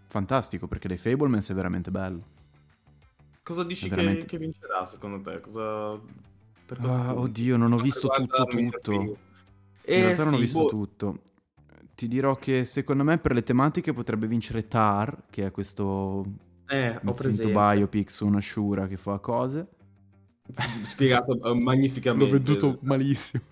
[0.07, 2.35] fantastico, perché The Fablemans è veramente bello.
[3.43, 5.39] Cosa dici È che- veramente- che, vincerà secondo te?
[5.41, 5.99] Cosa...
[6.65, 7.19] Per Ah, punti?
[7.19, 8.91] oddio, non ho visto tutto, tutto.
[8.91, 9.15] In
[9.83, 11.21] Eh, realtà non ho sì, visto boh, tutto.
[11.97, 16.23] Ti dirò che secondo me per le tematiche potrebbe vincere Tar, che è questo
[16.69, 17.51] Eh, ho finto presente.
[17.51, 19.67] biopic su una Shura che fa cose.
[20.83, 21.53] Spiegato eh,
[22.11, 22.27] L'ho magnificamente.
[22.27, 23.43] venduto malissimo.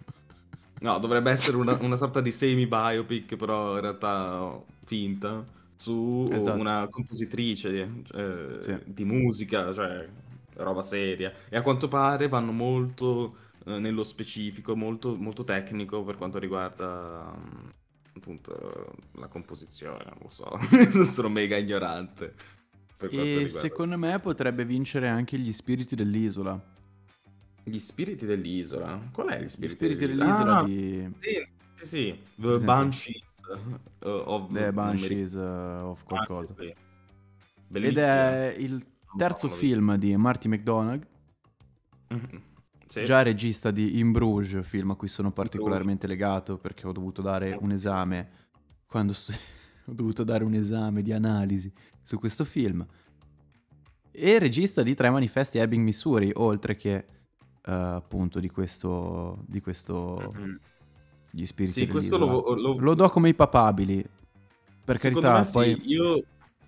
[0.78, 5.44] No, dovrebbe essere una, una sorta di semi-biopic, però in realtà finta,
[5.76, 6.60] su Esatto.
[6.60, 8.76] una compositrice eh, Sì.
[8.84, 10.08] di musica, cioè
[10.56, 11.34] roba seria.
[11.50, 17.34] E a quanto pare vanno molto eh, nello specifico, molto, molto tecnico per quanto riguarda
[17.38, 17.70] mm,
[18.16, 20.58] appunto la composizione, non lo so,
[21.12, 22.34] sono mega ignorante.
[23.10, 26.60] E secondo me potrebbe vincere anche gli spiriti dell'isola.
[27.64, 29.00] gli spiriti dell'isola.
[29.12, 32.20] Qual è gli Gli spiriti, spiriti dell'isola Ah, di Sì, sì, sì.
[32.36, 32.60] The?
[32.60, 33.24] Banshees
[34.00, 34.52] uh, of...
[34.52, 36.26] The Banshees uh, of ricordo.
[36.26, 36.54] qualcosa.
[36.54, 36.74] Ah, sì.
[37.78, 38.86] Ed è il
[39.18, 41.06] terzo film di Marty McDonagh,
[42.10, 42.42] Mhm.
[43.00, 43.04] Sì.
[43.04, 47.58] già regista di In Bruges, film a cui sono particolarmente legato perché ho dovuto dare
[47.60, 48.30] un esame
[48.88, 49.34] quando stu-
[49.88, 52.86] ho dovuto dare un esame di analisi su questo film.
[54.12, 60.34] E regista di Tre manifesti Ebbing, Missouri, oltre che eh, appunto di questo di questo
[60.38, 60.60] Mhm.
[61.32, 64.06] gli spiriti Sì, questo lo, lo- Lo do come i papabili.
[64.86, 66.24] Per secondo carità, me sì, poi io,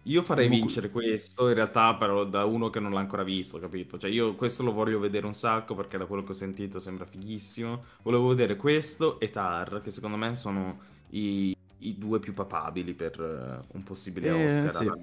[0.08, 3.98] Io farei vincere questo, in realtà, però da uno che non l'ha ancora visto, capito?
[3.98, 7.06] Cioè, io questo lo voglio vedere un sacco perché da quello che ho sentito sembra
[7.06, 7.84] fighissimo.
[8.04, 13.20] Volevo vedere questo e Tar, che secondo me sono i, i due più papabili per
[13.20, 14.88] eh, un possibile Eh, Oscar sì.
[14.88, 14.98] al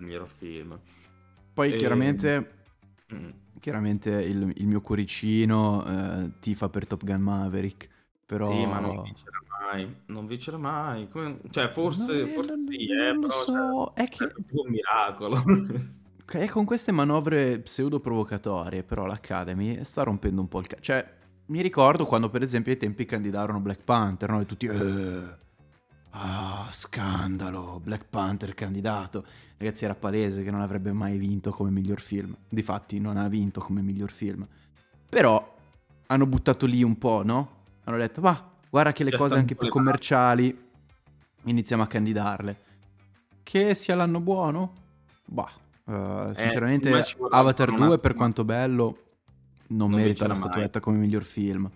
[0.00, 0.78] miglior film.
[1.52, 2.52] Poi Ehm, chiaramente,
[3.14, 3.30] Mm.
[3.58, 5.84] chiaramente il, il mio cuoricino
[6.24, 7.88] eh, tifa per Top Gun Maverick,
[8.26, 8.46] però...
[8.46, 9.38] Sì, ma non vincerà
[9.70, 9.96] mai.
[10.06, 11.08] Non vincerà mai.
[11.08, 14.24] Come- Cioè, forse, No, forse non- sì, eh, non lo però so, cioè, è che-
[14.26, 15.42] è un miracolo.
[16.28, 20.82] È con queste manovre pseudo provocatorie, però l'Academy sta rompendo un po' il cazzo.
[20.82, 24.40] Cioè, mi ricordo quando per esempio ai tempi candidarono Black Panther, no?
[24.40, 24.66] E tutti...
[24.66, 25.22] "Eh,
[26.10, 29.24] ah, scandalo, Black Panther candidato.
[29.56, 32.36] Ragazzi, era palese che non avrebbe mai vinto come miglior film.
[32.46, 34.46] Difatti non ha vinto come miglior film.
[35.08, 35.56] Però
[36.08, 37.56] hanno buttato lì un po', no?
[37.84, 40.56] Hanno detto, ma guarda che le cose anche più commerciali
[41.44, 42.56] iniziamo a candidarle.
[43.42, 44.72] Che sia l'anno buono?
[45.24, 45.50] Bah,
[45.86, 49.02] eh, sinceramente vorrà Avatar ancora 2 un per quanto bello
[49.68, 50.42] non, Non merita la mai.
[50.42, 51.70] statuetta come miglior film.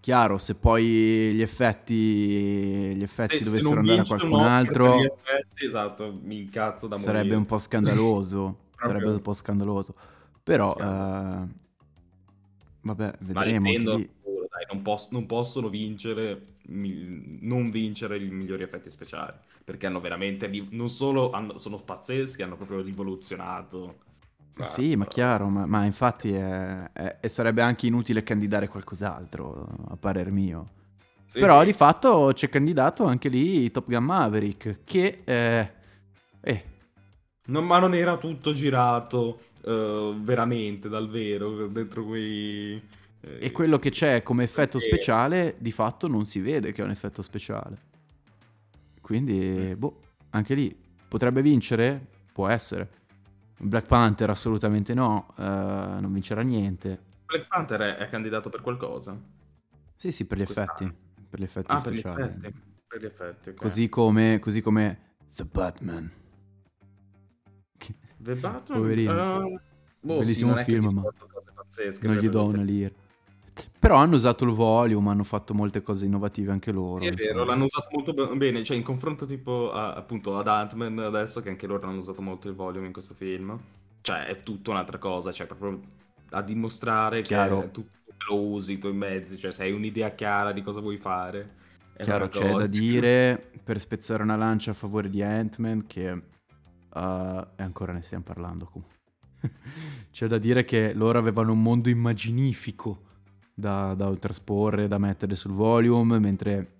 [0.00, 0.84] Chiaro, se poi
[1.34, 6.38] gli effetti, gli effetti Se- se dovessero non andare a qualcun altro effetti, esatto, mi
[6.38, 7.36] incazzo da sarebbe morire.
[7.36, 8.58] un po' scandaloso.
[8.78, 9.94] Sarebbe un po' scandaloso.
[10.42, 11.46] Però, eh,
[12.82, 13.68] vabbè, vedremo.
[13.68, 14.08] anche Nintendo,
[14.58, 20.00] dai, non, pos- non possono vincere, mi- non vincere i migliori effetti speciali, perché hanno
[20.00, 23.98] veramente, ri- non solo hanno- sono pazzeschi, hanno proprio rivoluzionato.
[24.58, 29.66] Eh Sì, ma chiaro, ma, ma infatti è- è- e sarebbe anche inutile candidare qualcos'altro,
[29.90, 30.70] a parer mio.
[31.26, 31.64] sì, Però sì.
[31.64, 35.22] di fatto c'è candidato anche lì Top Gun Maverick, che...
[35.24, 35.72] eh,
[36.40, 36.64] eh,
[37.46, 42.80] Non- ma non era tutto girato eh, veramente dal vero, dentro quei...
[43.20, 46.84] eh, e quello che c'è come effetto speciale, di fatto non si vede che è
[46.84, 47.86] un effetto speciale.
[49.00, 49.38] Quindi,
[49.74, 49.78] Mm.
[49.78, 50.00] boh,
[50.30, 50.76] anche lì
[51.08, 52.06] potrebbe vincere?
[52.32, 52.96] Può essere.
[53.60, 57.06] Black Panther assolutamente no, eh, non vincerà niente.
[57.26, 59.18] Black Panther è, è candidato per qualcosa?
[59.96, 60.70] Sì, sì, per gli Quest'anno.
[60.72, 60.94] effetti.
[61.28, 62.22] Per gli effetti Ah, per gli speciali.
[62.22, 62.54] effetti.
[62.86, 63.54] Per gli effetti, ok.
[63.56, 64.98] Così come, così come
[65.34, 66.10] The Batman.
[67.76, 68.78] Che- The Batman?
[68.80, 69.46] Poverino.
[69.46, 69.60] eh,
[70.00, 71.02] boh, Bellissimo sì, film, ma
[72.02, 72.94] non gli do una effetti.
[73.78, 77.02] Però hanno usato il volume, hanno fatto molte cose innovative anche loro.
[77.04, 77.44] È vero, insomma.
[77.44, 81.48] l'hanno usato molto be- bene, cioè in confronto tipo a- appunto ad Ant-Man adesso che
[81.48, 83.58] anche loro hanno usato molto il volume in questo film.
[84.00, 85.80] Cioè è tutta un'altra cosa, cioè proprio
[86.30, 87.60] a dimostrare Chiaro.
[87.60, 87.86] che tu
[88.28, 91.56] lo usi i tuoi mezzi, cioè se hai un'idea chiara di cosa vuoi fare.
[91.94, 96.08] È Chiaro, c'è da dire, per spezzare una lancia a favore di Ant-Man, che...
[96.08, 96.22] e
[96.92, 98.96] ancora ne stiamo parlando comunque.
[100.10, 103.06] c'è da dire che loro avevano un mondo immaginifico
[103.58, 106.72] da, da trasporre, da mettere sul volume, mentre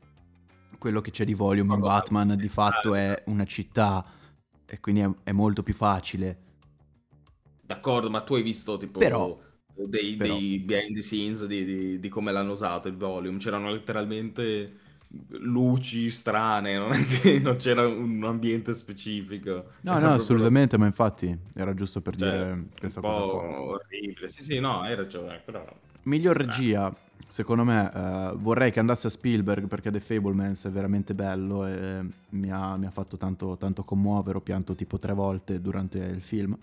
[0.79, 4.05] quello che c'è di volume in Batman di fatto è una città
[4.65, 6.39] e quindi è, è molto più facile.
[7.61, 9.39] D'accordo, ma tu hai visto tipo Però-
[9.75, 13.39] dei, però- dei behind the scenes di, di- di come l'hanno usato il volume?
[13.39, 14.87] C'erano letteralmente
[15.29, 19.73] luci strane, non è che non c'era un ambiente specifico.
[19.81, 23.41] No, Era no, assolutamente, ma infatti era giusto per cioè, dire questa po' cosa qua.
[23.41, 24.29] orribile.
[24.29, 25.65] Sì, sì, no, hai ragione, però...
[26.05, 26.95] Miglior regia,
[27.27, 32.05] secondo me, eh, vorrei che andasse a Spielberg perché The Fablemans è veramente bello e
[32.31, 34.39] mi ha, mi ha fatto tanto, tanto commuovere.
[34.39, 36.57] Ho pianto tipo tre volte durante il film,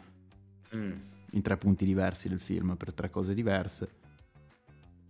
[0.75, 0.91] Mm.
[1.31, 3.89] in tre punti diversi del film, per tre cose diverse.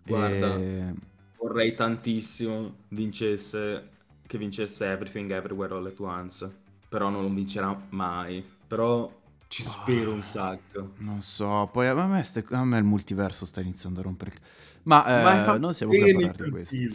[0.06, 0.56] Guarda.
[0.58, 0.94] E-
[1.38, 3.90] Vorrei tantissimo vincesse,
[4.26, 6.52] che vincesse Everything Everywhere All At Once,
[6.90, 8.44] però non lo vincerà mai.
[8.68, 9.12] Però
[9.48, 10.94] ci spero un sacco.
[10.98, 14.32] Non so, poi a me, ste- a me il multiverso sta iniziando a rompere.
[14.34, 14.40] il-
[14.84, 16.76] Ma, eh, Ma non siamo qui a parlare di questo.
[16.76, 16.94] film.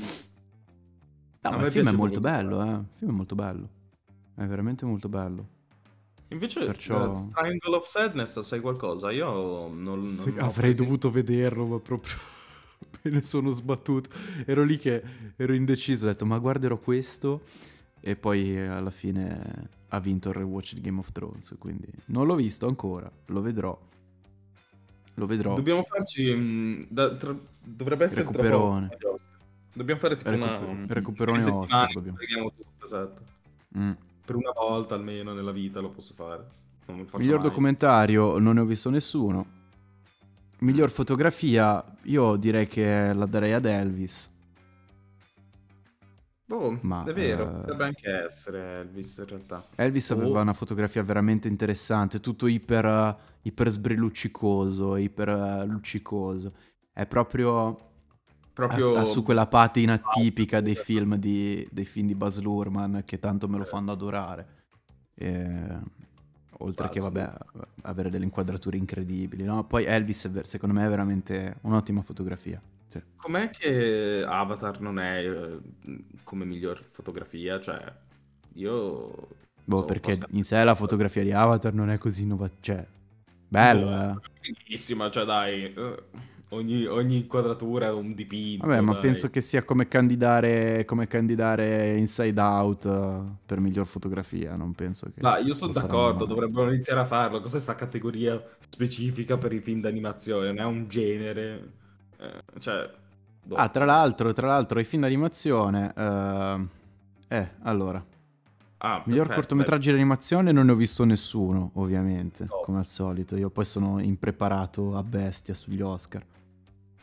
[1.42, 2.20] No, A ma il film è molto molto.
[2.20, 2.68] bello, eh.
[2.78, 3.68] Il film è molto bello.
[4.34, 5.48] È veramente molto bello.
[6.28, 9.10] Invece, Perciò- eh, Triangle of Sadness, sai qualcosa?
[9.10, 9.26] Io
[9.68, 12.12] non, non Se- ho avrei dovuto vederlo, ma proprio
[13.02, 14.10] me ne sono sbattuto.
[14.46, 15.02] Ero lì che
[15.36, 17.42] ero indeciso, ho detto ma guarderò questo
[18.00, 22.26] e poi eh, alla fine ha vinto il rewatch di Game of Thrones, quindi non
[22.26, 23.78] l'ho visto ancora, lo vedrò.
[25.14, 25.54] Lo vedrò.
[25.54, 26.32] Dobbiamo farci...
[26.34, 28.86] mm, da- tra- dovrebbe essere tra Recuperone.
[29.02, 29.28] Oscar.
[29.72, 30.46] Dobbiamo fare tipo una...
[30.52, 32.18] Recuper- un- recuperone una Oscar dobbiamo.
[32.56, 33.22] tutto, esatto.
[33.76, 33.90] Mm.
[34.24, 36.44] Per una volta almeno nella vita lo posso fare.
[36.86, 37.48] Non Miglior mai.
[37.48, 39.58] documentario non ne ho visto nessuno.
[40.60, 44.30] Miglior fotografia io direi che la darei ad Elvis.
[46.50, 49.68] Boh, Ma, è vero, eh, potrebbe anche essere Elvis in realtà.
[49.76, 50.14] Elvis Oh.
[50.14, 56.52] aveva una fotografia veramente interessante, tutto iper, iper sbrilluccicoso, iper eh, luccicoso.
[56.92, 57.88] È proprio
[58.52, 58.96] Proprio...
[58.96, 63.18] ha, ha su quella patina tipica dei film di, dei film di Buzz Luhrmann che
[63.20, 64.46] tanto me lo fanno adorare.
[65.14, 65.78] E-
[66.58, 67.10] oltre che, Pazzo.
[67.10, 67.32] vabbè,
[67.82, 69.64] avere delle inquadrature incredibili, no?
[69.64, 72.60] Poi Elvis, secondo me, è veramente un'ottima fotografia.
[72.90, 73.00] Sì.
[73.16, 75.58] Com'è che Avatar non è eh,
[76.24, 77.60] come miglior fotografia?
[77.60, 77.80] Cioè,
[78.54, 79.28] io...
[79.62, 82.58] Boh, po' perché sca- in sé la fotografia di Avatar non è così innovativa.
[82.60, 82.86] Cioè,
[83.46, 84.54] bello, Boh, eh.
[84.64, 86.02] Bellissima, cioè dai, eh,
[86.48, 88.66] ogni, ogni inquadratura è un dipinto.
[88.66, 89.02] Vabbè, ma dai.
[89.02, 94.56] penso che sia come candidare, come candidare Inside Out eh, per miglior fotografia.
[94.56, 95.20] Non penso che.
[95.20, 97.40] Ma io sono d'accordo, dovrebbero iniziare a farlo.
[97.40, 100.48] Cos'è sta categoria specifica per i film d'animazione?
[100.48, 101.78] Non è un genere.
[102.20, 102.90] Eh, cioè...
[103.44, 103.54] boh.
[103.56, 105.92] Ah, tra l'altro, tra l'altro, i film d'animazione.
[105.96, 106.66] eh,
[107.28, 108.04] eh, allora.
[108.82, 112.60] Ah, Miglior perfetto, cortometraggio di animazione non ne ho visto nessuno, ovviamente, No.
[112.64, 113.36] come al solito.
[113.36, 116.24] Io poi sono impreparato a bestia sugli Oscar.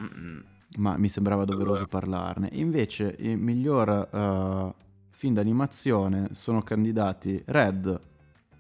[0.02, 0.44] Mm-mm.
[0.78, 1.88] ma mi sembrava doveroso Allora.
[1.88, 2.50] parlarne.
[2.54, 4.74] Invece, il miglior eh,
[5.12, 8.00] film d'animazione sono candidati Red,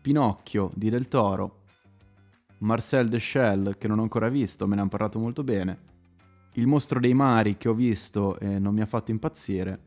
[0.02, 1.60] Pinocchio di Del Toro,
[2.60, 5.78] Marcel the Shell, che non ho ancora visto, me ne hanno parlato molto bene,
[6.58, 9.80] Il mostro dei mari, che ho visto e non mi ha fatto impazzire,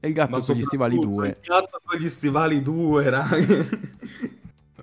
[0.00, 1.28] e Il gatto con gli stivali soprattutto 2.
[1.28, 3.66] Il gatto con gli stivali 2, raga.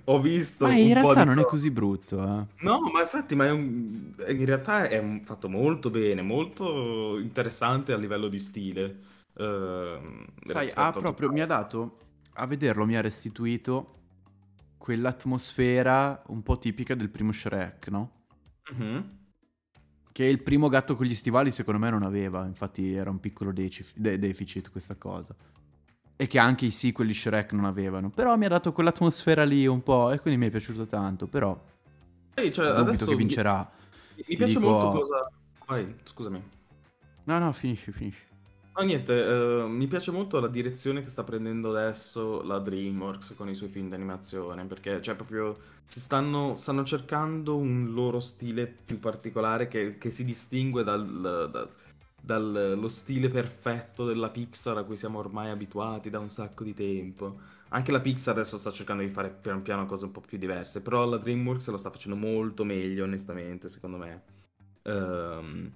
[0.05, 2.45] Ho visto Ma un in po' realtà non è così brutto, eh.
[2.63, 7.97] No, ma infatti, ma è un- in realtà è fatto molto bene, molto interessante a
[7.97, 8.99] livello di stile.
[9.37, 11.97] ehm, Sai, ha proprio, mi ha dato,
[12.33, 13.95] a vederlo mi ha restituito
[14.77, 18.11] quell'atmosfera un po' tipica del primo Shrek, no?
[18.71, 19.20] Mhm.
[20.11, 23.51] Che il primo gatto con gli stivali secondo me non aveva, infatti era un piccolo
[23.53, 25.33] decif- de- deficit questa cosa.
[26.17, 28.09] E che anche i sequel di Shrek non avevano.
[28.09, 31.59] Però mi ha dato quell'atmosfera lì un po' e quindi mi è piaciuto tanto, però
[32.35, 33.71] Sì, cioè, dubito adesso che mi- vincerà.
[34.17, 35.31] Mi, Ti piace dico- molto cosa...
[35.65, 36.43] Vai, scusami.
[37.23, 38.25] No, no, finisci, finisci.
[38.73, 43.49] No, niente, eh, mi piace molto la direzione che sta prendendo adesso la DreamWorks con
[43.49, 48.97] i suoi film d'animazione, perché cioè proprio si stanno, stanno cercando un loro stile più
[48.99, 51.05] particolare che, che si distingue dal,
[51.51, 51.67] da-
[52.23, 57.39] dallo stile perfetto della Pixar a cui siamo ormai abituati da un sacco di tempo.
[57.69, 60.81] Anche la Pixar adesso sta cercando di fare piano piano cose un po' più diverse,
[60.81, 64.21] però la DreamWorks lo sta facendo molto meglio, onestamente, secondo me.
[64.83, 65.71] Ehm,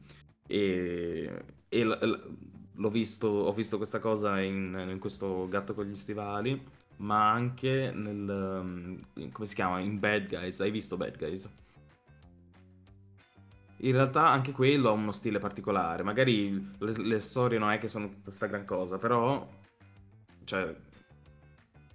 [0.47, 2.54] e e l- l- l'ho
[2.89, 6.61] visto, ho visto questa cosa in, in questo gatto con gli stivali,
[6.97, 9.79] ma anche nel, in- come si chiama?
[9.79, 10.59] In Bad Guys.
[10.59, 11.49] Hai visto Bad Guys?
[13.79, 16.03] In realtà anche quello ha uno stile particolare.
[16.03, 19.47] Magari le, le storie non è che sono tutta sta gran cosa, però,
[20.45, 20.75] cioè,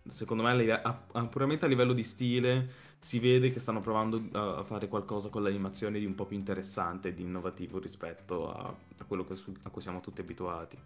[0.07, 4.59] secondo me a- a- puramente a livello di stile si vede che stanno provando a
[4.59, 8.67] a fare qualcosa con l'animazione di un po' più interessante e di innovativo rispetto a,
[8.99, 10.79] a quello che su- a cui siamo tutti abituati.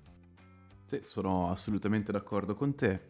[0.87, 3.01] Sì, sono assolutamente d'accordo con te.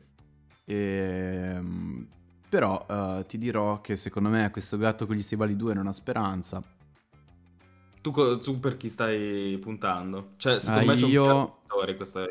[0.65, 2.07] Ehm,
[2.49, 5.93] però eh, ti dirò che secondo me questo gatto con gli stivali 2 non ha
[5.93, 6.63] speranza.
[8.03, 10.35] Tu, co- tu per chi stai puntando?
[10.37, 12.27] Cioè, secondo Ah, me c'è un io- attori, questa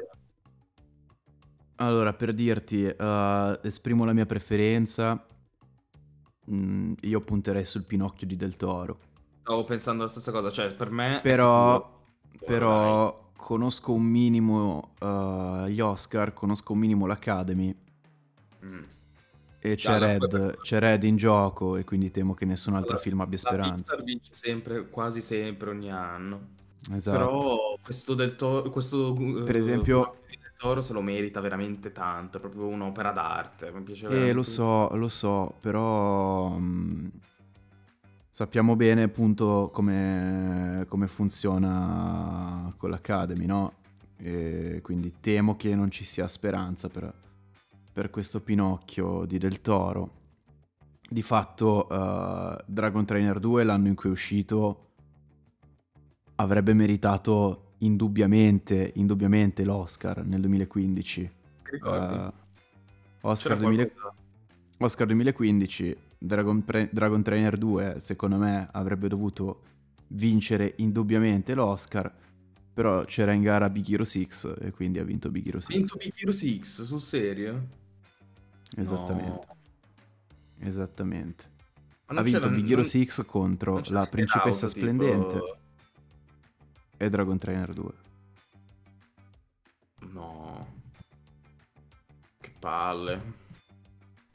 [1.77, 5.25] Allora, per dirti, eh, esprimo la mia preferenza.
[6.51, 8.99] Mm, io punterei sul Pinocchio di Del Toro.
[9.41, 12.01] Stavo pensando la stessa cosa, cioè per me Però,
[12.45, 17.75] però conosco un minimo eh, gli Oscar, conosco un minimo l'Academy
[18.59, 18.69] Dai.
[18.69, 18.83] Mm.
[19.59, 23.03] e c'è no, Red, c'è Red in gioco e quindi temo che nessun altro Allora,
[23.03, 23.75] film abbia speranza.
[23.75, 26.51] Pixar vince sempre, quasi sempre ogni anno.
[26.93, 27.17] Esatto.
[27.17, 30.22] Però questo del Toro, questo eh, Per esempio- del
[30.63, 33.69] Toro se lo merita veramente tanto, è proprio un'opera d'arte.
[33.73, 37.11] Mi piace Eh, lo so, lo so, però mh,
[38.29, 43.73] sappiamo bene appunto come, come funziona con l'Academy, no?
[44.15, 47.13] E quindi temo che non ci sia speranza per,
[47.91, 50.21] per questo Pinocchio di Del Toro.
[51.09, 54.91] Di fatto eh, Dragon Trainer 2, l'anno in cui è uscito,
[56.35, 61.21] avrebbe meritato indubbiamente, indubbiamente l'Oscar nel 2015.
[61.63, 62.15] Ti ricordi?
[62.15, 62.31] Eh,
[63.21, 64.15] Oscar, C'era 2000 qualcosa-
[64.77, 69.61] Oscar 2015, Dragon, Pre- Dragon Trainer 2, secondo me avrebbe dovuto
[70.07, 72.13] vincere indubbiamente l'Oscar,
[72.73, 74.27] però c'era in gara Big Hero 6
[74.59, 75.77] e quindi ha vinto Big Hero 6.
[75.77, 77.67] Vinto Big Hero 6, sul serio?
[78.75, 80.67] Esattamente, No.
[80.67, 81.51] esattamente.
[82.07, 85.57] Ha vinto Big Hero non- 6 contro la Principessa tipo- Splendente
[86.97, 87.91] e Dragon Trainer 2.
[90.11, 90.67] No.
[92.39, 93.41] Che palle.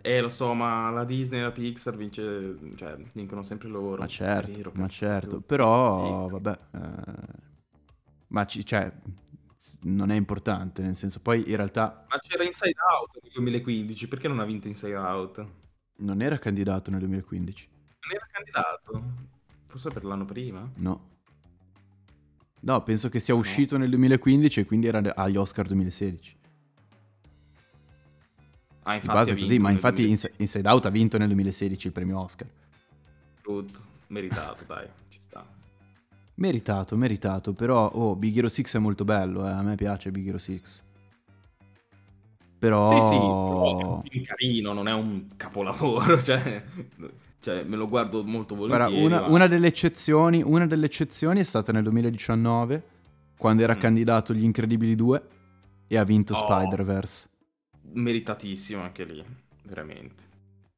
[0.00, 4.00] Eh, lo so, ma la Disney e la Pixar vince, cioè, vincono sempre loro.
[4.00, 6.32] Ma certo, vero, ma certo, però Sì.
[6.32, 7.42] vabbè, eh,
[8.28, 8.90] ma ci- cioè,
[9.82, 14.28] non è importante, nel senso poi in realtà Ma c'era Inside Out nel 2015, perché
[14.28, 15.46] non ha vinto Inside Out?
[15.98, 17.68] Non era candidato nel 2015.
[17.68, 19.04] Non era candidato?
[19.66, 20.66] Forse per l'anno prima?
[20.76, 21.16] No.
[22.60, 26.36] No, penso che sia uscito nel 2015 e quindi era agli Oscar 2016.
[28.82, 30.10] Ah, Di infatti base ha è così, ma infatti 2016.
[30.10, 32.48] Ins- Inside Out ha vinto nel 2016 il premio Oscar.
[33.42, 33.86] Good.
[34.08, 35.46] Meritato, dai, ci sta.
[36.34, 40.26] Meritato, meritato, però oh, Big Hero 6 è molto bello, eh, a me piace Big
[40.26, 40.62] Hero 6.
[42.58, 42.84] Però...
[42.88, 46.64] Sì, sì, però è un film carino, non è un capolavoro, cioè,
[47.40, 49.06] cioè, me lo guardo molto Guarda, volentieri.
[49.06, 52.82] una, ma- una delle eccezioni, una delle eccezioni è stata nel 2019,
[53.38, 53.80] quando era Mm.
[53.80, 55.22] candidato Gli Incredibili 2
[55.86, 56.36] e ha vinto Oh.
[56.36, 57.28] Spider-Verse.
[57.92, 59.24] Meritatissimo anche lì,
[59.64, 60.24] veramente.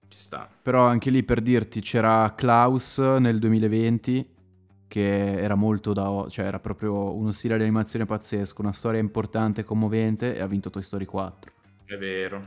[0.09, 0.49] Ci sta.
[0.63, 4.39] Però anche lì per dirti c'era Klaus nel 2020
[4.87, 6.27] che era molto da...
[6.29, 10.47] cioè era proprio uno stile di animazione pazzesco, una storia importante e commovente e ha
[10.49, 11.53] vinto Toy Story 4.
[11.85, 12.43] È vero.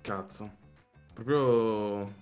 [0.00, 0.50] Cazzo.
[1.14, 2.20] Proprio...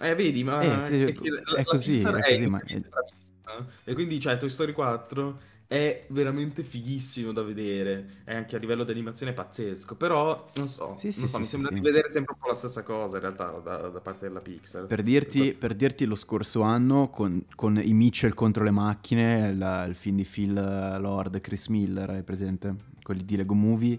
[0.00, 0.60] Eh, vedi, ma...
[0.60, 3.66] Eh, sì, che la- è la così, Pixar è così, ma- incredibile bravissima.
[3.84, 8.22] E quindi, cioè, Toy Story 4 è veramente fighissimo da vedere.
[8.24, 9.96] È anche a livello di animazione pazzesco.
[9.96, 12.40] Però, non so, Sì, sì, non so, sì, mi sì, sembra di vedere sempre un
[12.40, 14.86] po' la stessa cosa, in realtà, da, da parte della Pixar.
[14.86, 19.84] Per dirti, per dirti lo scorso anno con, con i Mitchell contro le macchine, il,
[19.88, 22.74] il film di Phil Lord e Chris Miller, hai presente?
[23.02, 23.98] Quelli di Lego Movie,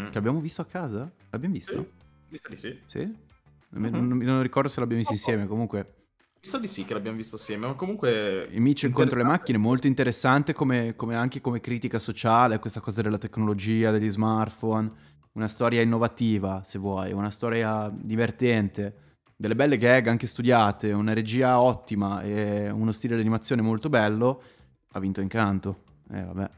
[0.00, 0.08] Mm.
[0.10, 1.10] che abbiamo visto a casa?
[1.30, 1.72] L'abbiamo visto?
[1.72, 1.78] Sì,
[2.28, 2.78] mi di sì.
[2.86, 3.14] Sì?
[3.72, 4.06] Non, Mhm.
[4.08, 5.20] non- non ricordo se l'abbiamo visto so.
[5.30, 5.94] insieme, comunque
[6.42, 8.48] Mi sa di sì che l'abbiamo visto assieme, ma comunque...
[8.50, 13.02] i Mitchell contro le macchine molto interessante come, come anche come critica sociale, questa cosa
[13.02, 14.90] della tecnologia, degli smartphone,
[15.32, 18.94] una storia innovativa se vuoi, una storia divertente,
[19.36, 24.42] delle belle gag anche studiate, una regia ottima e uno stile di animazione molto bello,
[24.92, 25.82] ha vinto Incanto.
[26.10, 26.50] Eh vabbè.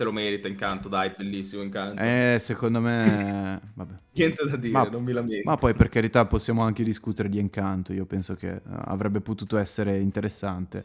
[0.00, 2.00] Se lo merita, Incanto, dai, bellissimo Incanto.
[2.02, 3.60] Eh, secondo me...
[3.74, 3.94] vabbè.
[4.14, 5.50] Niente da dire, Ma- non mi lamento.
[5.50, 9.58] Ma poi per carità possiamo anche discutere di Encanto, io penso che eh, avrebbe potuto
[9.58, 10.84] essere interessante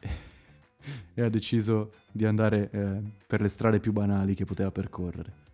[1.14, 5.46] e ha deciso di andare eh, per le strade più banali che poteva percorrere.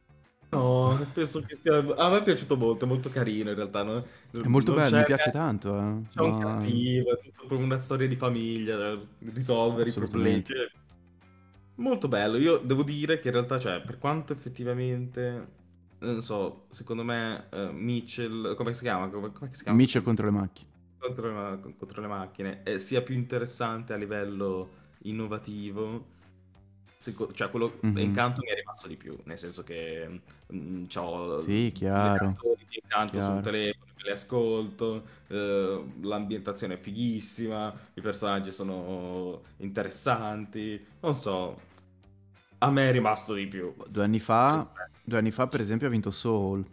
[0.50, 1.78] No, penso che sia...
[1.96, 3.82] A me è piaciuto molto, è molto carino in realtà.
[3.82, 4.06] no?
[4.30, 5.76] È molto Non bello, mi piace tanto.
[5.76, 10.44] eh, C'è un ma- cattivo, è proprio una storia di famiglia, risolvere i problemi.
[10.44, 10.56] Cioè,
[11.76, 12.36] Molto bello.
[12.38, 15.62] Io devo dire che in realtà, cioè, per quanto effettivamente...
[15.98, 19.08] Non so, secondo me eh, Mitchell, come si chiama?
[19.08, 19.78] Come, come si chiama?
[19.78, 20.68] Mitchell contro le macchine.
[20.98, 24.68] contro le, contro le macchine eh, sia più interessante a livello
[25.04, 26.12] innovativo.
[26.96, 27.98] seco- cioè, quello Mhm.
[27.98, 30.20] Incanto mi è rimasto di più, nel senso che
[30.54, 32.12] mm, c'ho Sì, chiaro.
[32.12, 33.32] le canzoni di Incanto chiaro.
[33.34, 41.58] sul telefono, le ascolto, eh, l'ambientazione è fighissima, i personaggi sono interessanti, non so,
[42.58, 43.74] a me è rimasto di più.
[43.88, 44.70] Due anni fa,
[45.02, 46.64] due anni fa per esempio ha vinto Soul.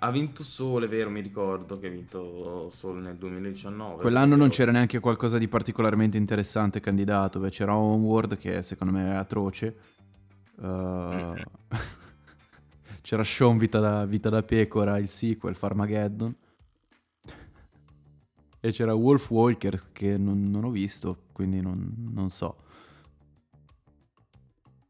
[0.00, 1.10] Ha vinto Sole, vero?
[1.10, 4.02] Mi ricordo che ha vinto Sole nel 2019.
[4.02, 9.12] Quell'anno non c'era neanche qualcosa di particolarmente interessante candidato, beh, c'era Onward che secondo me
[9.12, 9.76] è atroce.
[10.56, 11.34] Uh,
[13.02, 16.34] c'era Sean Vita da, Vita da Pecora, il sequel, Farmageddon.
[18.64, 22.56] E c'era Wolf Walker che non, non ho visto, quindi non, non so.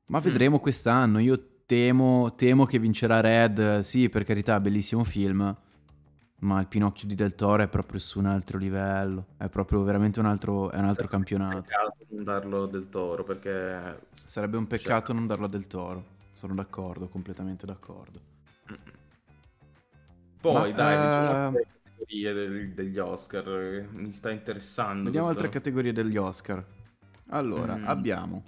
[0.06, 0.22] Ma Mm.
[0.22, 1.18] vedremo quest'anno.
[1.20, 3.80] Io temo, temo che vincerà Red.
[3.80, 5.56] Sì, per carità, bellissimo film.
[6.40, 9.28] Ma il Pinocchio di Del Toro è proprio su un altro livello.
[9.38, 11.62] È proprio veramente un altro, è un altro campionato.
[11.62, 16.11] Peccato non darlo del toro perché Sarebbe un peccato non darlo a Del Toro.
[16.34, 18.20] Sono d'accordo, completamente d'accordo.
[20.40, 23.88] poi Ma, dai, vediamo altre categorie del- degli Oscar.
[23.92, 25.04] Mi sta interessando.
[25.04, 25.44] Vediamo questo.
[25.44, 26.64] altre categorie degli Oscar.
[27.28, 27.86] Allora, Mm.
[27.86, 28.42] abbiamo.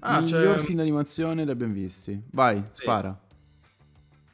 [0.00, 2.20] Ah, Miglior c'è film d'animazione li abbiamo visti.
[2.32, 2.82] Vai, Sì.
[2.82, 3.18] spara.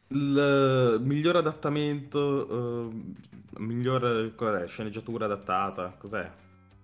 [0.08, 4.66] il miglior adattamento, eh, miglior cos'è?
[4.68, 6.30] sceneggiatura adattata, cos'è?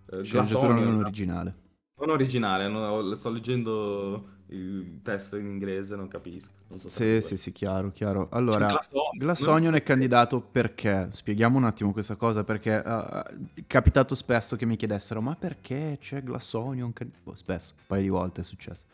[0.07, 1.55] Glass Sceneggiatura non originale.
[2.01, 6.51] Non originale, no, sto leggendo il testo in inglese, non capisco.
[6.69, 8.29] Non so Sì, sì, sì, chiaro, chiaro.
[8.31, 11.09] Allora, Glass Onion, Glass non Onion so è candidato perché?
[11.11, 13.23] Spieghiamo un attimo questa cosa, perché eh,
[13.55, 16.93] è capitato spesso che mi chiedessero, ma perché c'è Glass Onion?
[16.93, 18.85] can-" Boh, spesso, un paio di volte è successo.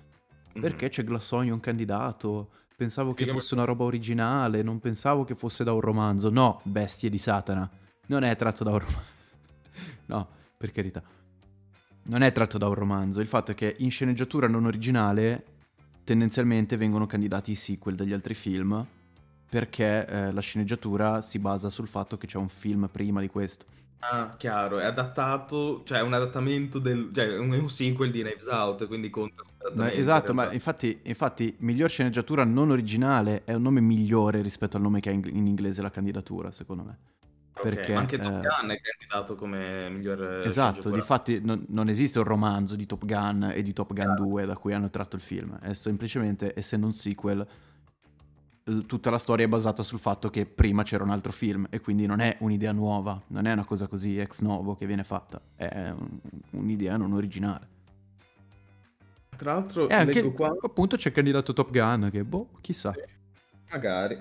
[0.55, 0.61] Mhm.
[0.63, 2.51] Perché c'è Glass Onion candidato?
[2.77, 6.31] Pensavo che Spiegami fosse una roba originale, non pensavo che fosse da un romanzo.
[6.31, 7.69] No, bestie di Satana.
[8.07, 9.17] Non è tratto da un romanzo.
[10.07, 11.03] no, per carità.
[12.09, 13.21] Non è tratto da un romanzo.
[13.21, 15.45] Il fatto è che in sceneggiatura non originale
[16.05, 18.87] tendenzialmente vengono candidati i sequel degli altri film
[19.49, 23.65] perché eh, la sceneggiatura si basa sul fatto che c'è un film prima di questo.
[24.01, 28.47] Ah, chiaro, è adattato, cioè è un adattamento del, cioè è un, sequel di Knives
[28.47, 33.81] Out, quindi conta come esatto, ma infatti, infatti miglior sceneggiatura non originale è un nome
[33.81, 36.99] migliore rispetto al nome che ha in, in inglese la candidatura, secondo me.
[37.59, 41.65] Ok, Perché, ma anche Top eh, Gun è candidato come miglior eh, Esatto, difatti non,
[41.69, 44.73] non esiste un romanzo di Top Gun e di Top Gun Chiaro, 2 da cui
[44.73, 47.47] hanno tratto il film, è semplicemente, essendo un sequel,
[48.87, 52.07] tutta la storia è basata sul fatto che prima c'era un altro film e quindi
[52.07, 55.91] non è un'idea nuova, non è una cosa così ex novo che viene fatta, è
[55.91, 57.77] un- un'idea non originale.
[59.37, 62.93] Tra l'altro E anche, leggo qua, appunto c'è candidato Top Gun che, boh, chissà.
[63.71, 64.21] magari,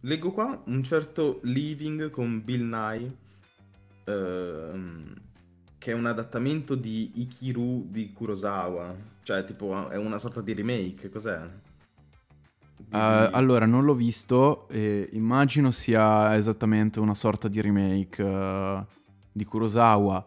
[0.00, 3.16] leggo qua un certo Living con Bill Nye,
[4.04, 5.14] ehm,
[5.78, 11.08] che è un adattamento di Ikiru di Kurosawa, cioè tipo è una sorta di remake,
[11.10, 11.40] cos'è?
[12.76, 18.86] Di- Eh, allora, non l'ho visto, e immagino sia esattamente una sorta di remake eh,
[19.32, 20.24] di Kurosawa.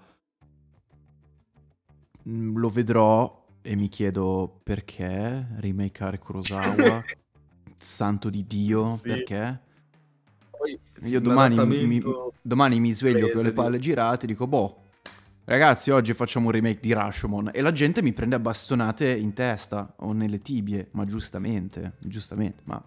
[2.27, 7.03] Mm, Lo vedrò e mi chiedo perché remakeare Kurosawa?
[7.81, 9.01] Santo di Dio, Sì.
[9.07, 9.59] perché?
[10.51, 12.01] Poi, Io domani mi,
[12.41, 14.83] domani mi sveglio con le di- palle girate e dico, boh,
[15.45, 17.49] ragazzi, oggi facciamo un remake di Rashomon.
[17.53, 22.61] E la gente mi prende a bastonate in testa o nelle tibie, ma giustamente, giustamente,
[22.65, 22.83] ma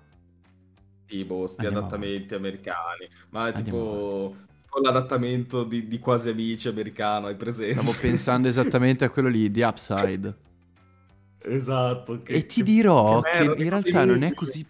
[1.07, 4.37] tipo sti Andiamo adattamenti americani, ma Andiamo tipo
[4.81, 7.73] l'adattamento di, di Quasi Amici americano, hai presente?
[7.75, 10.37] Stavo pensando esattamente a quello lì, di Upside.
[11.47, 12.23] Esatto.
[12.23, 14.67] che- E ti che- dirò che che, merda, in che realtà non è così.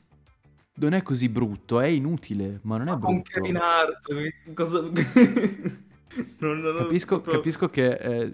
[0.76, 3.30] Non è così brutto, è inutile, ma non è Ma con brutto.
[3.40, 4.80] Kevin Hart, cosa...
[6.38, 7.92] non, non- Capisco, proprio- capisco che.
[7.92, 8.32] eh,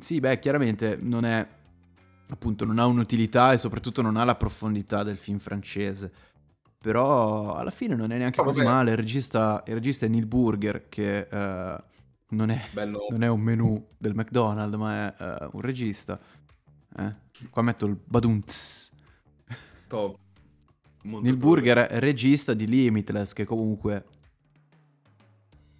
[0.00, 1.46] sì, beh, chiaramente non è.
[2.28, 6.12] Appunto, non ha un'utilità e soprattutto non ha la profondità del film francese.
[6.78, 8.70] Però alla fine non è neanche No, così vabbè.
[8.70, 8.90] male.
[8.90, 11.84] Il regista, il regista è Neil Burger, che eh,
[12.30, 12.68] non, è,
[13.10, 16.18] non è un menù del McDonald's, ma è eh, un regista.
[16.98, 17.14] Eh,
[17.48, 18.92] Qua metto il badunz.
[19.88, 20.18] top.
[21.06, 21.36] Neil.
[21.36, 24.04] Burger è regista di Limitless, che comunque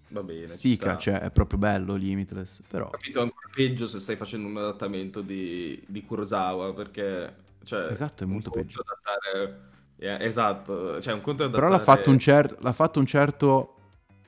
[0.09, 2.61] Va bene, stica, cioè è proprio bello Limitless.
[2.67, 7.45] Però Ho capito ancora peggio se stai facendo un adattamento di, di Kurosawa, perché...
[7.63, 8.79] Cioè, Esatto, è molto peggio.
[8.81, 9.59] adattare...
[9.97, 13.05] eh, esatto, cioè un conto è Però l'ha adattare- fatto un, cer- l'ha fatto un
[13.05, 13.75] certo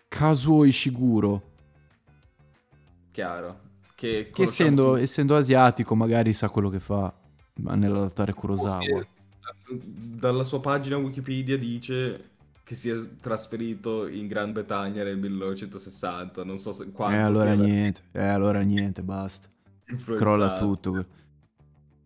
[0.09, 1.43] Kazuo Ishiguro.
[3.11, 3.59] Chiaro.
[3.95, 5.01] Che, Che essendo, tutti.
[5.03, 7.13] essendo asiatico magari sa quello che fa
[7.55, 8.81] nell'adattare Kurosawa.
[8.81, 9.07] Sì,
[9.71, 12.29] Dalla sua pagina Wikipedia dice
[12.63, 17.55] che si è trasferito in Gran Bretagna nel 1960, non so se Eh quanto allora
[17.55, 19.47] sia niente, eh allora niente, basta.
[20.15, 21.05] Crolla tutto.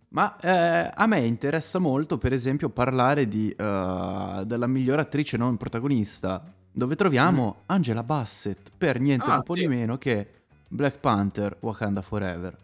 [0.10, 5.58] Ma eh, a me interessa molto, per esempio, parlare di, eh, della migliore attrice non
[5.58, 6.42] protagonista,
[6.72, 9.32] dove troviamo Angela Bassett, per niente Mm.
[9.32, 9.62] Ah, un po' sì.
[9.62, 10.28] di meno che
[10.68, 12.58] Black Panther Wakanda Forever.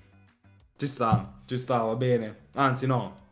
[0.77, 2.47] Ci sta, ci sta, va bene.
[2.53, 3.27] Anzi no,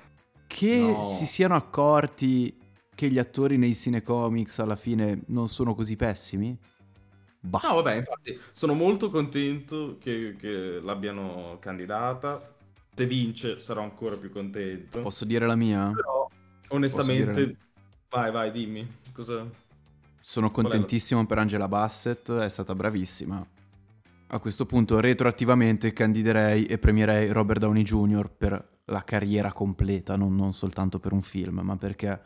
[0.48, 1.02] Che No.
[1.02, 2.58] si siano accorti
[2.96, 6.58] che gli attori nei cinecomics alla fine non sono così pessimi?
[7.40, 12.56] Bah, No, vabbè, infatti sono molto contento che, che l'abbiano candidata.
[12.96, 15.02] Se vince sarò ancora più contento.
[15.02, 15.92] posso dire la mia?
[15.94, 16.28] Però,
[16.70, 17.58] onestamente, dire-
[18.10, 18.88] vai, vai, dimmi.
[19.14, 19.48] Cosa...
[20.20, 23.46] Sono la- contentissimo per Angela Bassett, è stata bravissima.
[24.30, 28.30] A questo punto, retroattivamente, candiderei e premierei Robert Downey Jr.
[28.30, 32.20] per la carriera completa, non, non soltanto per un film, ma perché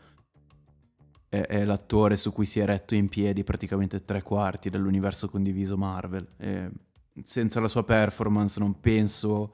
[1.29, 5.77] è, è l'attore su cui si è retto in piedi praticamente tre quarti dell'universo condiviso
[5.77, 6.27] Marvel.
[6.37, 6.71] E
[7.23, 9.53] senza la sua performance non penso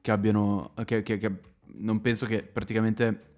[0.00, 0.72] che abbiano...
[0.84, 1.40] che- che- che-
[1.78, 3.34] non penso che praticamente...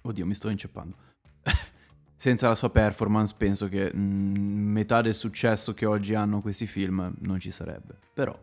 [0.00, 0.96] Oddio, mi sto inceppando.
[2.22, 7.12] Senza la sua performance penso che mm, metà del successo che oggi hanno questi film
[7.18, 7.98] non ci sarebbe.
[8.14, 8.38] Però,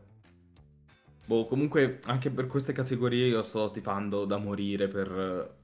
[1.25, 5.07] Boh, comunque, anche per queste categorie io sto tifando da morire per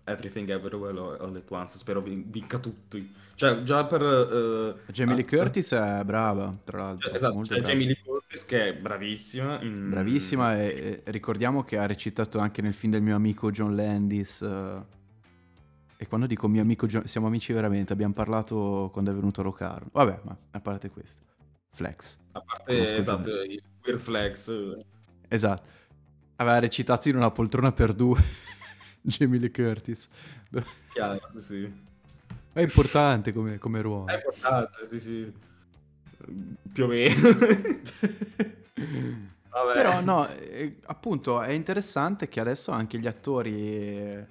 [0.05, 1.77] eh, Everything Everywhere All at Once.
[1.77, 3.11] Spero vin- vinca tutti.
[3.33, 4.01] Cioè, già per...
[4.03, 7.09] eh, Jamie Lee ah, Curtis è brava, tra l'altro.
[7.09, 7.61] Cioè, esatto, brava.
[7.63, 9.59] Jamie Lee Curtis che è bravissima.
[9.63, 13.75] in- Bravissima e, e ricordiamo che ha recitato anche nel film del mio amico John
[13.75, 14.41] Landis.
[14.43, 14.93] eh,
[15.97, 19.89] e quando dico mio amico siamo amici veramente, abbiamo parlato quando è venuto a Locarno.
[19.91, 21.23] Vabbè, ma a parte questo.
[21.69, 22.19] Flex.
[22.31, 24.77] A parte, esatto, il Weird Flex.
[25.27, 25.63] Esatto.
[26.37, 28.21] Aveva recitato in una poltrona per due
[29.01, 30.09] Jamie Lee Curtis.
[30.91, 31.83] Chiaro, sì, sì.
[32.51, 34.07] È importante come, come ruolo.
[34.07, 35.33] È importante, sì, sì.
[36.71, 37.15] Più o meno.
[39.55, 39.73] Vabbè.
[39.73, 44.27] Però no, eh, appunto è interessante che adesso anche gli attori eh,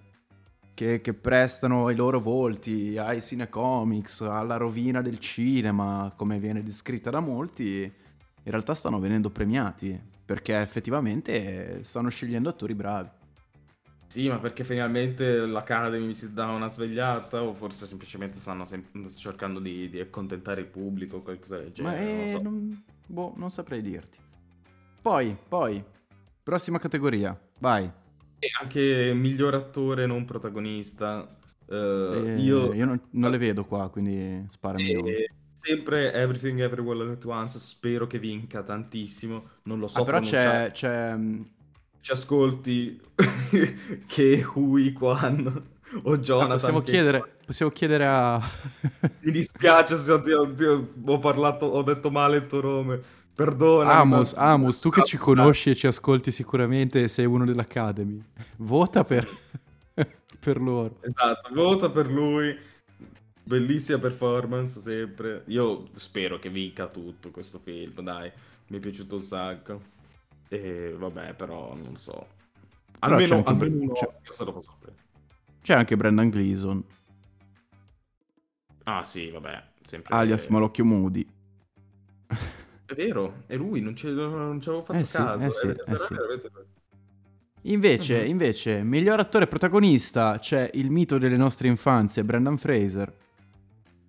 [0.75, 7.11] che, che prestano i loro volti ai cinecomics, alla rovina del cinema, come viene descritta
[7.11, 13.09] da molti, in realtà stanno venendo premiati, perché effettivamente stanno scegliendo attori bravi.
[14.09, 19.59] Sì, ma perché finalmente l'Academy si dà una svegliata o forse semplicemente stanno sem- cercando
[19.59, 22.43] di, di accontentare il pubblico o qualcosa del Ma genere, non eh, so.
[22.43, 24.19] non, boh, non saprei dirti.
[25.03, 25.83] Poi, poi,
[26.45, 27.91] prossima categoria, vai.
[28.45, 31.37] E anche miglior attore non protagonista.
[31.67, 34.91] eh, Eh, io non, non le vedo qua, quindi sparami.
[34.93, 39.49] eh, sempre Everything Everywhere All At Once, spero che vinca tantissimo.
[39.65, 41.43] Non lo so Ah, però c'è, c'è, mm,
[42.01, 43.01] Ci ascolti
[44.07, 45.47] che Hui Kwan
[46.03, 46.49] o ah, Jonathan.
[46.51, 48.41] possiamo, che- chiedere, possiamo chiedere a...
[49.21, 53.03] Mi dispiace se ho, ti- ho parlato, ho detto male il tuo nome.
[53.35, 53.95] Perdona.
[53.99, 58.23] Amos, Amos, tu che ci conosci e ci ascolti sicuramente sei uno dell'Academy,
[58.59, 59.29] vota per,
[60.39, 60.99] per loro.
[61.01, 62.57] Esatto, vota per lui.
[63.43, 65.43] Bellissima performance sempre.
[65.47, 68.31] Io spero che vinca tutto questo film, dai.
[68.69, 69.83] Mi è piaciuto un sacco.
[70.49, 72.27] E vabbè, però non so.
[73.01, 75.03] Almeno, Br- c'è- se lo posso prendere.
[75.61, 76.85] C'è anche Brendan Gleeson,
[78.85, 79.63] Ah sì, vabbè.
[79.83, 80.15] Sempre...
[80.15, 81.27] alias Malocchio Moody.
[82.87, 85.45] È vero, è lui, non ci, avevo fatto Eh sì, caso.
[85.45, 86.15] eh sì, è- eh è sì.
[87.63, 88.29] Invece, Mhm.
[88.29, 93.13] invece, miglior attore protagonista c'è il mito delle nostre infanzie, Brendan Fraser.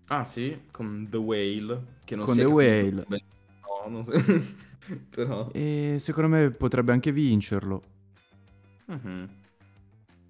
[0.08, 2.00] Ah sì, con The Whale.
[2.04, 3.06] Che non Con The Whale.
[3.08, 3.24] bene.
[3.62, 4.12] No, non so.
[5.10, 5.52] Però...
[5.52, 7.82] E secondo me potrebbe anche vincerlo.
[8.88, 9.30] Mhm.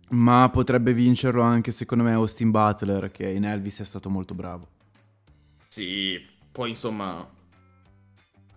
[0.10, 4.68] Ma potrebbe vincerlo anche, secondo me, Austin Butler, che in Elvis è stato molto bravo.
[5.68, 6.20] Sì,
[6.52, 7.30] poi insomma...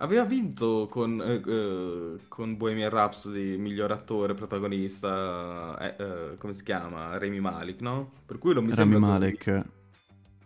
[0.01, 5.97] Aveva vinto con, eh, eh, con Bohemian Rhapsody miglior attore protagonista, eh,
[6.33, 7.19] eh, come si chiama?
[7.19, 8.13] Rami Malek, no?
[8.25, 9.21] Per cui non mi Rami sembra così.
[9.21, 9.67] Malek.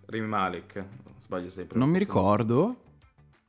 [0.07, 0.85] Rami Malek,
[1.19, 1.79] sbaglio sempre.
[1.79, 2.77] Non mi ricordo.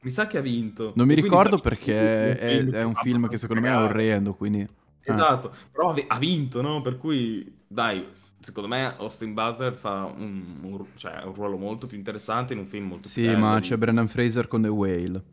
[0.02, 0.92] Mi sa che ha vinto.
[0.96, 4.68] Non mi ricordo perché è, film è un film che secondo me è orrendo, quindi...
[5.06, 5.14] ah.
[5.14, 6.82] Esatto, però ha vi- ha vinto, no?
[6.82, 8.06] Per cui, dai,
[8.40, 12.68] secondo me Austin Butler fa un, un- cioè, un ruolo molto più interessante in un
[12.68, 15.24] film molto Sì, più bello ma c'è Brendan Fraser con The Whale.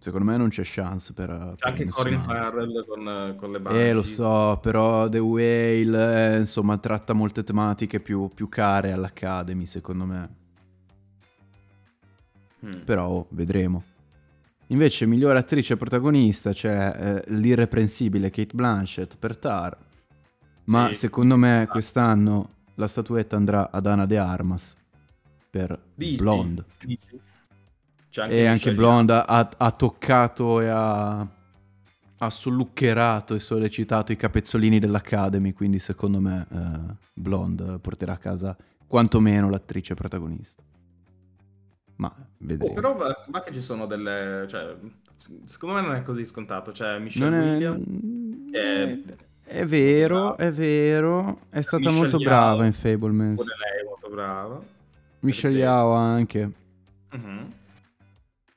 [0.00, 1.28] Secondo me non c'è chance per...
[1.28, 2.18] C'è per anche Corin.
[2.20, 3.94] Farrell con, con le Eh, Banshees.
[3.94, 10.06] lo so, però The Whale, eh, insomma, tratta molte tematiche più, più care all'Academy, secondo
[10.06, 10.28] me.
[12.64, 12.80] Mm.
[12.86, 13.84] Però oh, vedremo.
[14.68, 19.76] Invece, migliore attrice protagonista c'è eh, l'irreprensibile Kate Blanchett per Tar.
[20.66, 21.00] Ma Sì.
[21.00, 24.76] secondo me quest'anno la statuetta andrà ad Ana de Armas
[25.50, 26.16] per Dici?
[26.16, 26.64] Blonde.
[26.84, 27.20] Dici?
[28.10, 31.20] C'è E anche Blonde ha, ha toccato e ha,
[32.18, 38.56] ha solluccherato e sollecitato i capezzolini dell'Academy, quindi secondo me eh, Blonde porterà a casa
[38.86, 40.62] quantomeno l'attrice protagonista.
[41.96, 42.72] Ma vedremo.
[42.72, 44.46] Oh, però va, che ci sono delle...
[44.48, 44.74] Cioè,
[45.44, 46.72] secondo me non è così scontato.
[46.72, 48.98] C'è Michelle Non è, che è,
[49.44, 53.42] è vero, è vero, è stata Michelle molto Yeoh, brava in Fablemans.
[53.42, 54.62] pure lei è molto brava.
[55.20, 56.50] Michelle Yao anche.
[57.12, 57.52] Mhm.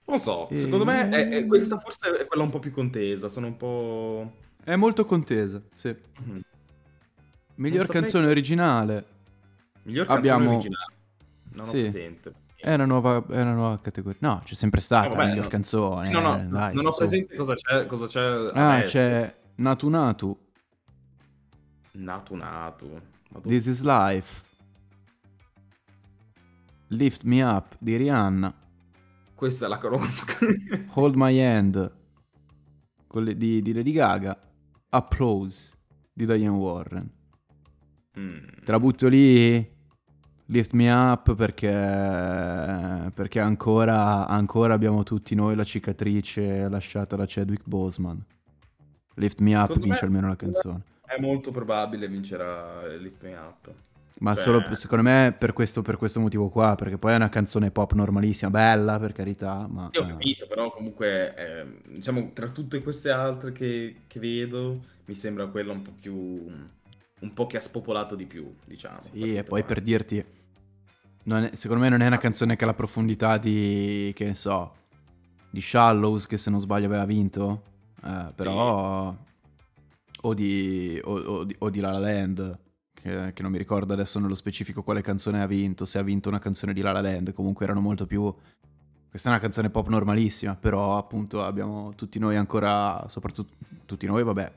[0.06, 3.30] Non so, secondo me è- è- questa forse è quella un po' più contesa.
[3.30, 4.34] Sono un po'...
[4.64, 5.96] È molto contesa, sì.
[6.24, 6.42] Mhm.
[7.56, 9.06] Miglior canzone originale.
[9.84, 10.94] Miglior canzone Abbiamo- originale.
[11.54, 11.78] Non Sì.
[11.78, 12.34] ho presente.
[12.56, 14.18] È una nuova, è una nuova categoria.
[14.22, 15.50] No, c'è sempre stata la vabbè, miglior no.
[15.50, 16.10] canzone.
[16.12, 16.98] No, no, eh, dai, non ho su.
[17.00, 18.22] presente cosa c'è, cosa c'è
[18.54, 18.92] Ah, adesso.
[18.98, 20.38] c'è Natu Natu,
[21.94, 23.02] Natu Natu.
[23.44, 24.44] This is Life,
[26.88, 28.54] Lift Me Up di Rihanna,
[29.44, 30.36] Questa la conosco.
[30.96, 31.92] Hold My Hand
[33.16, 34.40] le- di, di Lady Gaga,
[34.88, 35.74] Applause
[36.14, 37.12] di Diane Warren.
[38.18, 38.38] Mm.
[38.64, 39.70] Te la butto lì,
[40.46, 41.68] Lift Me Up perché,
[43.14, 48.26] perché ancora, ancora abbiamo tutti noi la cicatrice lasciata da Chadwick Boseman.
[49.16, 50.84] Lift Me Up Secondo vince me- almeno la canzone.
[51.06, 53.74] È molto probabile vincerà Lift Me Up.
[54.24, 57.28] Ma Cioè- solo secondo me per questo, per questo motivo qua, perché poi è una
[57.28, 59.90] canzone pop normalissima, bella per carità, ma...
[59.92, 64.80] Io ho eh, capito, però comunque, eh, diciamo, tra tutte queste altre che, che vedo,
[65.06, 66.14] mi sembra quella un po' più...
[66.16, 69.02] un po' che ha spopolato di più, diciamo.
[69.02, 69.82] sì, e poi per quante.
[69.82, 70.26] dirti,
[71.24, 74.36] non è- secondo me non è una canzone che ha la profondità di, che ne
[74.36, 74.74] so,
[75.50, 77.62] di Shallows, che se non sbaglio aveva vinto,
[78.02, 79.14] eh, però...
[80.26, 82.58] O di, o, o di, o di La La Land,
[83.04, 86.30] che, che non mi ricordo adesso nello specifico quale canzone ha vinto, se ha vinto
[86.30, 88.34] una canzone di La La Land, comunque erano molto più...
[89.10, 93.54] Questa è una canzone pop normalissima, però appunto abbiamo tutti noi ancora, soprattutto
[93.86, 94.52] tutti noi, vabbè,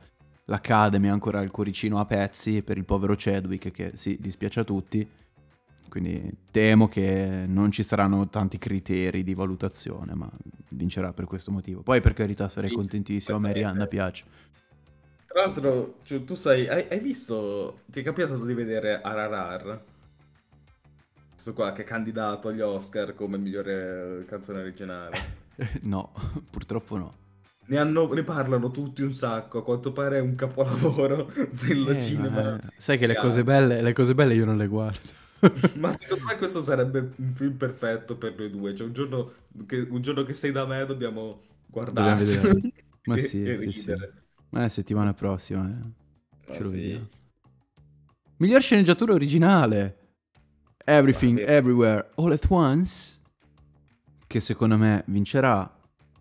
[0.46, 4.64] l'Academy ha ancora il cuoricino a pezzi per il povero Chadwick che si dispiace a
[4.64, 5.06] tutti
[5.88, 10.30] Quindi temo che non ci saranno tanti criteri di valutazione, ma
[10.70, 11.82] vincerà per questo motivo.
[11.82, 13.52] Poi per carità sarei contentissimo, a me.
[13.52, 14.24] Rihanna piace.
[15.36, 19.80] Tra l'altro, cioè, tu sai, hai, hai visto, ti è capitato di vedere RRR?
[21.30, 25.34] Questo qua che è candidato agli Oscar come migliore canzone originale.
[25.84, 26.12] no,
[26.50, 27.14] purtroppo no.
[27.68, 31.30] Ne, hanno- ne parlano tutti un sacco, a quanto pare è un capolavoro
[31.66, 32.56] del Eh, cinema.
[32.56, 35.00] ma- sai che le cose, belle, le cose belle io non le guardo.
[35.72, 38.74] Ma secondo me questo sarebbe un film perfetto per noi due.
[38.74, 39.32] Cioè, un giorno
[39.66, 42.72] che, un giorno che sei da me dobbiamo guardarci Dobbiamo vedere.
[43.04, 43.94] Ma e- sì, e sì, sì.
[43.94, 44.24] ridere.
[44.50, 45.72] Eh, settimana prossima, eh.
[46.48, 46.76] Ma Ce lo sì.
[46.76, 47.08] vediamo.
[48.38, 49.98] Miglior sceneggiatura originale.
[50.84, 51.56] Everything, Vabbè.
[51.56, 53.18] Everywhere, All at Once.
[54.26, 55.70] Che secondo me vincerà.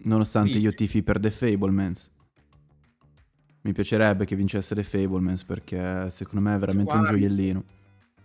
[0.06, 0.64] Nonostante Dici?
[0.64, 2.12] io tifi per The Fablemans.
[3.62, 7.18] Mi piacerebbe che vincesse The Fablemans perché secondo me è veramente un Guarda.
[7.18, 7.64] gioiellino.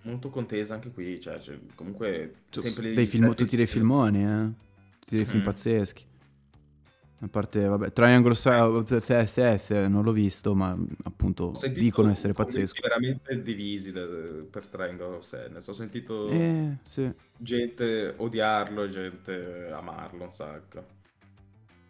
[0.02, 1.20] Molto contesa anche qui.
[1.20, 3.84] Cioè, cioè, comunque, Tu- dei film- tutti dei film.
[3.86, 4.50] filmoni, eh.
[4.98, 5.44] Tutti dei film Mm.
[5.44, 6.04] pazzeschi.
[7.22, 12.80] A parte, vabbè, Triangle Sa- non l'ho visto, ma appunto sentito dicono essere pazzesco.
[12.80, 14.06] veramente divisi da-
[14.50, 15.68] per Triangle of Sadness.
[15.68, 17.12] Ho sentito Eh, sì.
[17.36, 20.98] gente odiarlo e gente amarlo un sacco.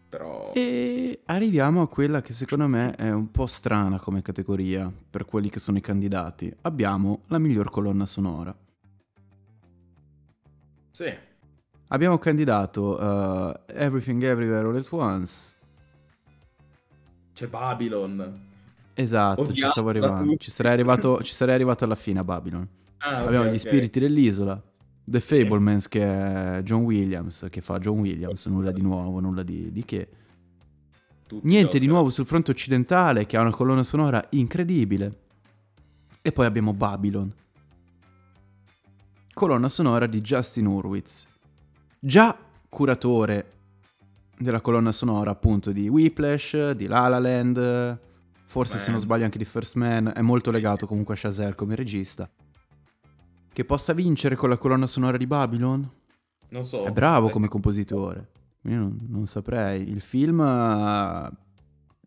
[0.08, 0.50] Però...
[0.56, 5.48] E arriviamo a quella che secondo me è un po' strana come categoria per quelli
[5.48, 6.52] che sono i candidati.
[6.62, 8.52] Abbiamo la miglior colonna sonora.
[10.90, 11.28] Sì.
[11.92, 15.56] Abbiamo candidato uh, Everything Everywhere All at Once.
[17.34, 18.48] C'è Babylon.
[18.94, 20.36] Esatto, ci Odiato stavo arrivando.
[20.36, 22.68] Ci sarei arrivato, ci sarei arrivato alla fine a Babylon.
[22.98, 23.60] Ah, Abbiamo ok, gli ok.
[23.60, 24.62] spiriti dell'isola.
[25.04, 26.00] The Fablemans che
[26.58, 30.08] è John Williams, che fa John Williams, nulla di nuovo, nulla di, di che.
[31.26, 35.22] Tutti Niente di nuovo sul fronte occidentale, che ha una colonna sonora incredibile.
[36.22, 37.34] E poi abbiamo Babylon.
[39.32, 41.26] Colonna sonora di Justin Hurwitz.
[42.02, 42.36] Già
[42.68, 43.52] curatore
[44.38, 47.98] della colonna sonora appunto di Whiplash, di La La Land,
[48.46, 49.00] forse se non Man.
[49.02, 52.28] sbaglio anche di First Man, è molto legato comunque a Chazelle come regista.
[53.52, 55.88] Che possa vincere con la colonna sonora di Babylon?
[56.48, 56.84] Non so.
[56.84, 58.30] È bravo come compositore.
[58.62, 59.88] Io non, non saprei.
[59.90, 60.40] Il film...
[60.40, 61.30] eh,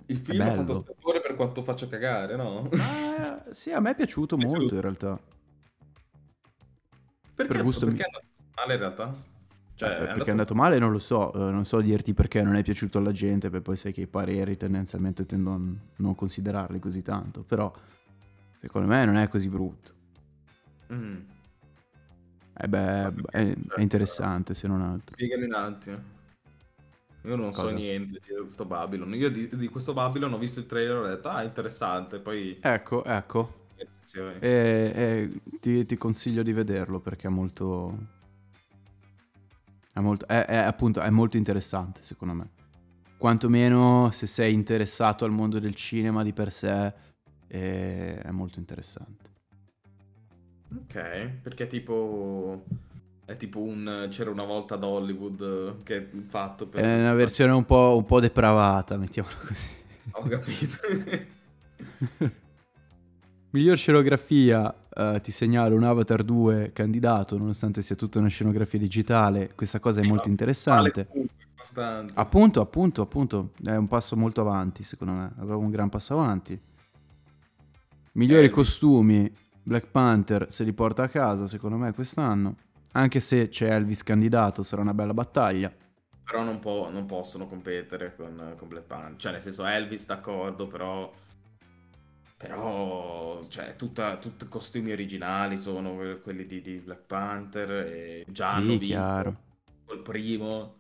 [0.08, 0.56] Il film ha bello.
[0.62, 2.68] fatto sapore per quanto faccia cagare, no?
[2.72, 5.20] Ma sì, a me è piaciuto È molto in realtà.
[7.36, 8.20] Perché, Per gusto perché mio.
[8.20, 8.24] è
[8.56, 9.32] male in realtà?
[9.76, 12.56] Cioè, Eh, perché è andato male non lo so, eh, non so dirti perché non
[12.56, 15.60] è piaciuto alla gente, perché poi sai che i pareri tendenzialmente tendo a
[15.96, 17.74] non considerarli così tanto, però
[18.60, 19.92] secondo me non è così brutto.
[20.94, 21.18] Mm.
[22.56, 25.16] Eh beh, è, è interessante se non altro.
[25.16, 25.98] Spiegami un attimo.
[27.24, 27.74] Io non so Cosa?
[27.74, 29.16] niente di questo Babylon.
[29.16, 32.20] Io di, di questo Babylon ho visto il trailer e ho detto, ah, interessante.
[32.20, 32.60] Poi...
[32.62, 33.68] Ecco, ecco,
[34.40, 38.22] e, e ti, ti consiglio di vederlo perché è molto...
[39.94, 42.50] È molto, è, è appunto, è molto interessante secondo me.
[43.18, 46.94] Quantomeno se sei interessato al mondo del cinema di per sé,
[47.48, 49.30] è, è molto interessante.
[50.82, 52.66] Ok, perché tipo...
[53.26, 54.08] È tipo un...
[54.10, 56.84] C'era una volta ad Hollywood eh, che è fatto per...
[56.84, 59.70] È una versione un po', un po' depravata, mettiamola così.
[60.12, 60.78] Ho capito.
[63.52, 69.54] Miglior scenografia, eh, ti segnalo un Avatar 2 candidato, nonostante sia tutta una scenografia digitale.
[69.56, 71.08] Questa cosa è molto interessante.
[72.14, 75.34] Appunto, appunto, appunto, è un passo molto avanti, secondo me.
[75.40, 76.60] Avrà un gran passo avanti.
[78.14, 79.34] Migliori Eh, costumi,
[79.64, 82.56] Black Panther se li porta a casa, secondo me, quest'anno.
[82.92, 85.74] Anche se c'è Elvis candidato, sarà una bella battaglia.
[86.24, 89.18] Però non, può- non possono competere con, con Black Panther.
[89.18, 91.12] Cioè, nel senso, Elvis d'accordo, però...
[92.44, 98.26] Però, cioè, tutta, tutti i costumi originali sono que- quelli di, di Black Panther e
[98.28, 99.38] già sì, chiaro.
[99.86, 100.78] col primo.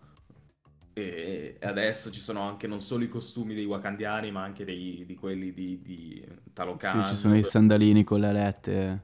[0.93, 5.16] E adesso ci sono anche non solo i costumi dei wakandiani, ma anche dei- di
[5.16, 6.72] quelli di, di Talocan.
[6.78, 9.01] Sì, ci sono i sandalini con le alette.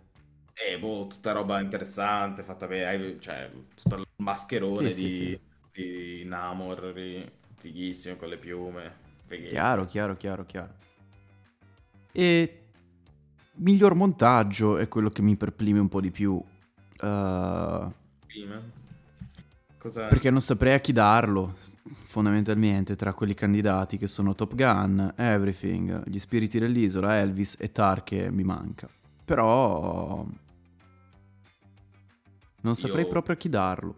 [0.53, 5.39] E boh, tutta roba interessante, fatta bene, cioè, tutto il mascherone Sì, di, sì, sì.
[5.72, 6.93] di Namor,
[7.57, 8.93] fighissimo, con le piume,
[9.26, 9.47] fighissimo.
[9.47, 10.74] Chiaro, chiaro, chiaro, chiaro.
[12.12, 12.64] E
[13.55, 16.41] miglior montaggio è quello che mi perplime un po' di più.
[17.01, 17.93] Uh,
[19.93, 21.55] perché non saprei a chi darlo,
[22.03, 28.03] fondamentalmente, tra quelli candidati che sono Top Gun, Everything, Gli Spiriti dell'Isola, Elvis e Tar
[28.03, 28.89] che mi manca.
[29.24, 30.26] Però...
[32.62, 33.95] Non saprei Io- proprio a chi darlo.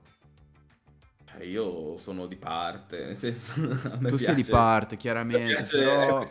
[1.41, 3.59] Eh, Io sono di parte, nel senso...
[4.07, 6.19] Tu sei di piace- parte, chiaramente, piace però...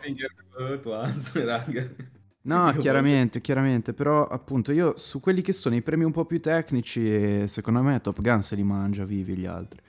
[2.43, 6.41] No, chiaramente, chiaramente, però appunto io su quelli che sono i premi un po' più
[6.41, 9.79] tecnici, secondo me Top Gun se li mangia vivi gli altri.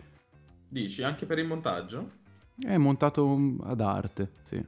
[0.68, 2.10] Dici, anche per il montaggio?
[2.60, 4.62] È montato um, ad arte, sì.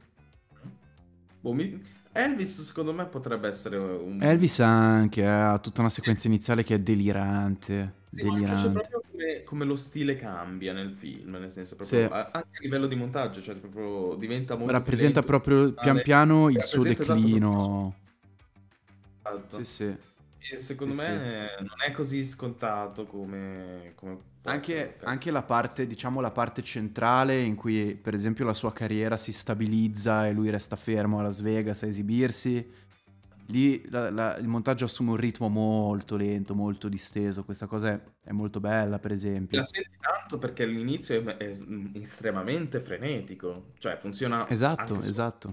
[1.41, 1.79] Boh, mi-
[2.15, 4.21] Elvis secondo me potrebbe essere un...
[4.21, 8.71] Elvis anche, eh, ha tutta una sequenza iniziale che è delirante, Sì, delirante.
[8.71, 12.09] proprio come, come lo stile cambia nel film, nel senso proprio Sì.
[12.09, 16.49] anche a livello di montaggio, cioè proprio diventa molto più Rappresenta lento, proprio pian piano
[16.49, 17.55] il suo proprio il declino.
[17.57, 17.93] suo-
[19.23, 19.57] esatto.
[19.57, 19.95] Sì, sì.
[20.51, 26.21] E secondo Sì, me non è così scontato come, come Anche, anche la parte, diciamo,
[26.21, 30.75] la parte centrale in cui, per esempio, la sua carriera si stabilizza e lui resta
[30.75, 32.83] fermo a Las Vegas a esibirsi.
[33.47, 37.43] Lì la- la- il montaggio assume un ritmo molto lento, molto disteso.
[37.43, 39.57] Questa cosa è, è molto bella, per esempio.
[39.57, 41.51] La senti tanto perché all'inizio è, è
[41.93, 45.49] estremamente frenetico, cioè funziona Esatto, esatto.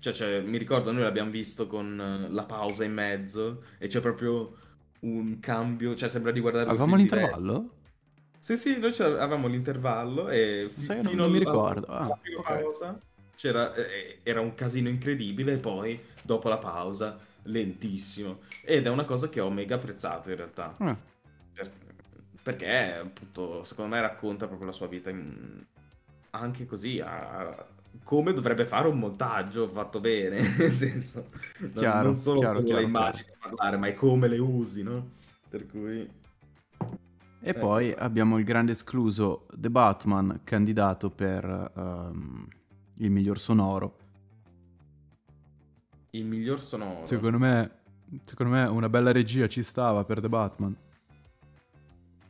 [0.00, 4.00] Cioè, cioè, mi ricordo, noi l'abbiamo visto con eh, la pausa in mezzo e c'è
[4.00, 4.56] proprio
[5.00, 7.74] un cambio, cioè sembra di guardare Avevamo l'intervallo?
[8.38, 11.86] Sì, sì, noi avevamo l'intervallo e Sai che non- fino non mi ricordo.
[11.88, 12.46] alla Ah, prima ok.
[12.46, 13.00] pausa
[13.34, 18.40] c'era, eh, era un casino incredibile e poi dopo la pausa lentissimo.
[18.62, 20.76] Ed è una cosa che ho mega apprezzato in realtà.
[20.78, 20.96] Eh,
[21.54, 21.72] Per-
[22.42, 25.64] perché appunto secondo me racconta proprio la sua vita in-
[26.30, 27.66] anche così a-
[28.04, 32.64] come dovrebbe fare un montaggio fatto bene nel senso non, Chiaro, non solo, chiaro, solo
[32.66, 35.10] chiaro, le immagini parlare ma è come le usi no?
[35.48, 36.08] per cui
[37.40, 41.44] E Ecco poi abbiamo il grande escluso The Batman, candidato per
[41.76, 42.46] ehm,
[42.98, 43.96] il miglior sonoro.
[46.10, 47.70] il miglior sonoro Secondo me,
[48.24, 50.76] secondo me una bella regia ci stava per The Batman.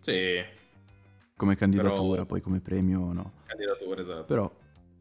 [0.01, 0.43] sì
[1.37, 3.33] Come candidatura, Però- poi come premio no.
[3.47, 4.51] candidatura esatto Però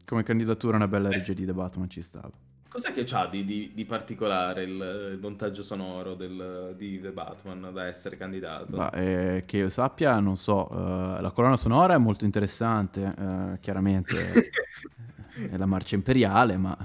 [0.08, 2.30] come candidatura una bella Eh regia di The Batman ci stava.
[2.68, 7.70] cos'è che c'ha di, di- di particolare il, il montaggio sonoro del- di The Batman
[7.72, 11.98] da essere candidato Ma, eh, che io sappia, non so, eh, la colonna sonora è
[11.98, 14.50] molto interessante, eh, chiaramente
[15.50, 16.76] è la marcia imperiale, ma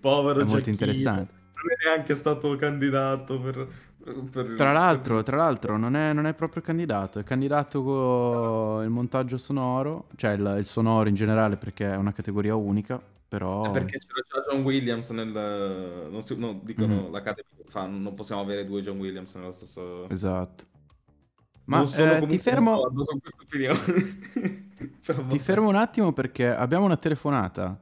[0.00, 0.72] povero è molto Giacchino.
[0.72, 1.32] interessante.
[1.54, 3.66] non è neanche stato candidato per,
[4.30, 8.90] per- Tra l'altro, tra l'altro non, è, non è proprio candidato, è candidato con il
[8.90, 13.66] montaggio sonoro, cioè il, il sonoro in generale perché è una categoria unica, però...
[13.66, 17.10] Eh, perché c'era già John Williams nel non, si- no, dicono Mhm.
[17.12, 20.64] l'Academy fa non possiamo avere due John Williams nello stesso Esatto.
[21.66, 22.90] Ma eh, ti fermo,
[25.28, 27.78] ti fermo un attimo perché abbiamo una telefonata,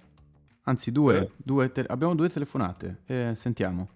[0.65, 1.31] anzi due, Eh?
[1.37, 3.89] due te- abbiamo due telefonate, eh, sentiamo.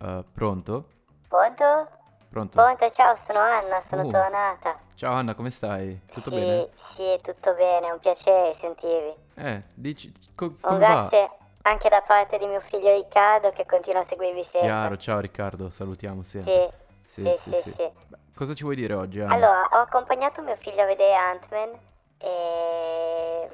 [0.00, 0.88] Eh, pronto?
[1.32, 1.88] Pronto?
[2.28, 2.58] Pronto?
[2.60, 4.10] Pronto, ciao, sono Anna, sono Oh.
[4.10, 4.78] tornata.
[4.96, 5.98] Ciao Anna, come stai?
[6.12, 6.68] Tutto sì, bene?
[6.74, 9.14] sì, tutto bene, è un piacere sentirvi.
[9.36, 11.30] Eh, dici, co- Un grazie
[11.62, 14.60] anche da parte di mio figlio Riccardo che continua a seguirvi sempre.
[14.68, 16.74] Chiaro, ciao Riccardo, salutiamo sempre.
[17.06, 17.90] Sì, sì, sì, sì.
[18.08, 19.32] Beh, cosa ci vuoi dire oggi, Anna?
[19.32, 21.78] Allora, ho accompagnato mio figlio a vedere Ant-Man
[22.18, 23.48] e...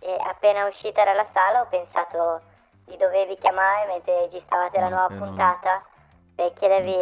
[0.00, 2.42] e appena uscita dalla sala ho pensato
[2.84, 5.32] di dovervi chiamare mentre registravate la No, nuova eh, no.
[6.36, 6.96] Per chiedervi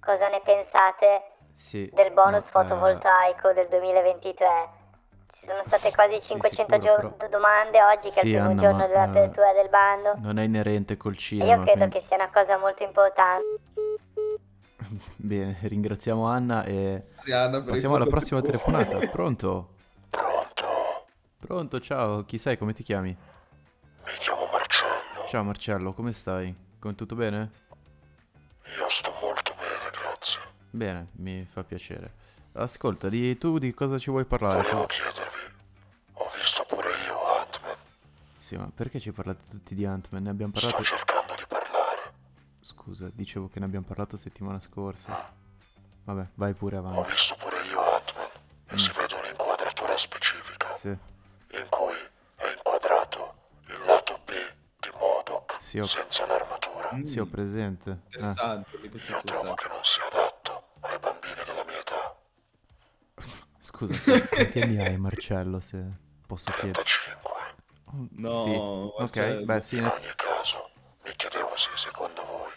[0.00, 1.22] cosa ne pensate
[1.52, 4.48] Sì, del bonus no, eh, fotovoltaico del 2023.
[5.32, 8.30] Ci sono state quasi Sì, 500 sicuro, gio- però- domande oggi che Sì, è il
[8.30, 10.14] primo Anna, giorno ma, dell'apertura del bando.
[10.18, 11.50] non è inerente col E cinema.
[11.54, 13.44] io credo quindi- che sia una cosa molto importante.
[15.16, 18.98] Bene, ringraziamo Anna e Grazie, Anna, passiamo alla prossima telefonata.
[19.08, 19.74] Pronto?
[20.10, 21.06] Pronto?
[21.38, 22.58] Pronto, ciao, chi sei?
[22.58, 23.10] Come ti chiami?
[23.10, 25.26] Mi chiamo Marcello.
[25.28, 26.52] Ciao Marcello, come stai?
[26.80, 27.59] Come tutto bene?
[28.78, 30.40] Io sto molto bene, grazie.
[30.70, 32.12] Bene, mi fa piacere.
[32.52, 34.62] Ascolta, di, tu di cosa ci vuoi parlare?
[34.62, 35.40] Volevo chiedervi,
[36.14, 37.76] ho visto pure io Ant-Man.
[38.38, 40.22] Sì, ma perché ci parlate tutti di Ant-Man?
[40.24, 40.84] Ne abbiamo Sto parlato...
[40.84, 42.12] cercando di parlare.
[42.60, 45.32] Scusa, dicevo che ne abbiamo parlato settimana scorsa.
[46.04, 47.10] Vabbè, vai pure Ho avanti.
[47.12, 48.28] visto pure io Ant-Man
[48.68, 51.94] e si vede un'inquadratura specifica Sì, in cui
[52.36, 53.34] è inquadrato
[53.66, 54.30] il lato B
[54.80, 56.69] di Modok Sì, ho- senza l'armatura.
[56.94, 57.90] Mm, sì, ho presente.
[57.90, 62.16] Eh, interessante è Io trovo che non sia adatto ai bambini della mia età.
[63.60, 63.94] scusa,
[64.28, 65.84] quanti anni hai Marcello, se
[66.26, 66.84] posso chiedere?
[66.84, 67.30] 35.
[67.84, 68.50] Oh, No, sì.
[69.02, 70.70] Ok, beh sì, In ogni caso,
[71.04, 72.52] mi chiedevo se secondo voi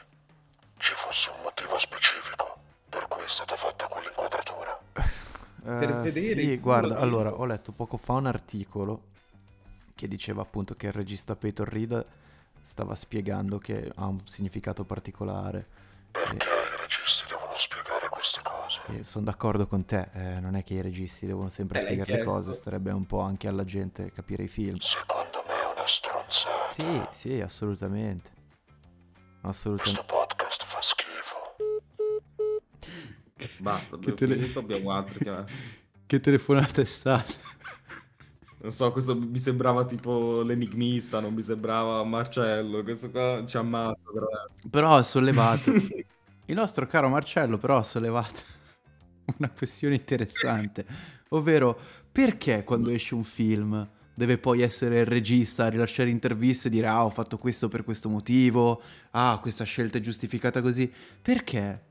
[0.77, 2.57] ci fosse un motivo specifico
[2.89, 4.79] per cui è stata fatta quell'inquadratura.
[5.75, 9.11] Per Eh, vedere sì, il guarda, allora, ho letto poco fa un articolo
[9.95, 12.05] che diceva appunto che il regista Peyton Reed
[12.63, 15.67] stava spiegando che ha un significato particolare.
[16.11, 18.79] Perché i registi devono spiegare queste cose?
[18.87, 22.19] E sono d'accordo con te, eh, non è che i registi devono sempre l'hai spiegare
[22.19, 24.77] le cose, starebbe un po' anche alla gente capire i film.
[24.77, 26.69] Secondo me è una stronzata.
[26.71, 28.31] Sì, sì, assolutamente.
[29.41, 29.99] Assolutamente.
[30.05, 31.41] Questo podcast fa schifo.
[33.59, 35.51] Basta, Che abbiamo tele- finito, abbiamo altro che...
[36.05, 37.33] Che telefonata è stata?
[38.63, 43.99] Non so, questo mi sembrava tipo l'enigmista, non mi sembrava Marcello, questo qua ci ammazza
[44.05, 44.69] veramente.
[44.69, 45.69] Però ha sollevato.
[46.47, 48.39] Il nostro caro Marcello però ha sollevato
[49.37, 50.85] una questione interessante,
[51.29, 51.77] ovvero
[52.09, 56.87] perché quando esce un film deve poi essere il regista a rilasciare interviste e dire
[56.87, 60.89] ah ho fatto questo per questo motivo, ah questa scelta è giustificata così,
[61.21, 61.83] perché?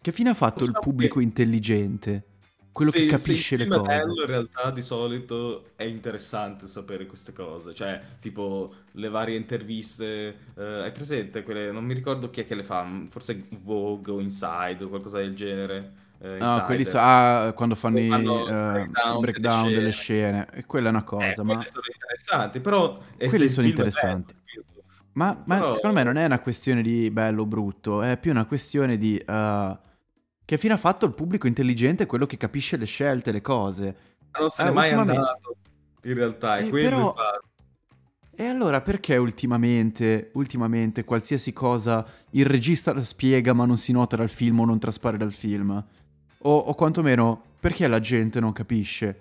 [0.00, 2.29] Che fine ha fatto il pubblico intelligente?
[2.72, 3.86] Quello che Se- capisce se le è cose.
[3.88, 10.36] bello, in realtà di solito è interessante sapere queste cose, cioè tipo le varie interviste,
[10.56, 14.20] eh, hai presente quelle, non mi ricordo chi è che le fa, forse Vogue o
[14.20, 15.92] Inside o qualcosa del genere.
[16.22, 20.46] eh, Ah, quelli sa- ah, quando fanno i, eh, breakdown i breakdown delle delle scene.
[20.52, 21.54] E quella è una Eh, cosa, ma...
[21.54, 22.98] quelle sono interessanti, però...
[23.16, 24.34] Quelli sono è interessanti.
[24.34, 24.64] bello?
[25.12, 28.30] Ma, ma Però- secondo me non è una questione di bello o brutto, è più
[28.30, 29.78] una questione di eh,
[30.50, 33.96] che fine ha fatto il pubblico intelligente, quello che capisce le scelte, le cose.
[34.36, 35.56] Non se Eh, n'è mai ultimamente- andato,
[36.02, 37.48] in realtà, è Eh, quello però- il fatto.
[38.34, 44.16] E allora perché ultimamente, ultimamente qualsiasi cosa il regista la spiega ma non si nota
[44.16, 45.70] dal film o non traspare dal film?
[46.38, 49.16] O, o quantomeno perché la gente non capisce?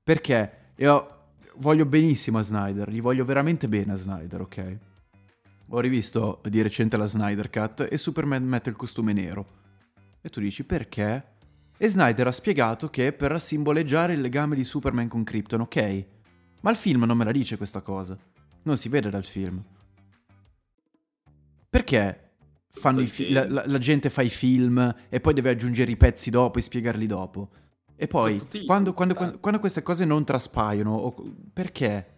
[0.00, 1.10] Perché io
[1.56, 4.76] voglio benissimo a Snyder, gli voglio veramente bene a Snyder, ok?
[5.70, 9.64] Ho rivisto di recente la Snyder Cut e Superman mette il costume nero.
[10.26, 11.24] E tu dici perché?
[11.76, 16.04] E Snyder ha spiegato che per simboleggiare il legame di Superman con Krypton, ok?
[16.62, 18.18] Ma il film non me la dice questa cosa.
[18.64, 19.62] Non si vede dal film.
[21.70, 22.30] Perché
[22.70, 25.96] fanno i fi- la, la- la gente fa i film e poi deve aggiungere i
[25.96, 27.50] pezzi dopo e spiegarli dopo?
[27.94, 31.14] E poi, quando, quando- quando- quando queste cose non traspaiono, o-
[31.52, 32.14] perché?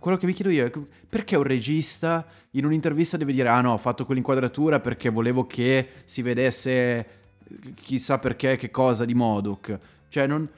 [0.00, 0.70] Quello che mi chiedo io è
[1.06, 5.86] perché un regista in un'intervista deve dire ah no, ho fatto quell'inquadratura perché volevo che
[6.06, 7.20] si vedesse
[7.74, 9.78] chissà perché che cosa di Modok.
[10.08, 10.48] Cioè non...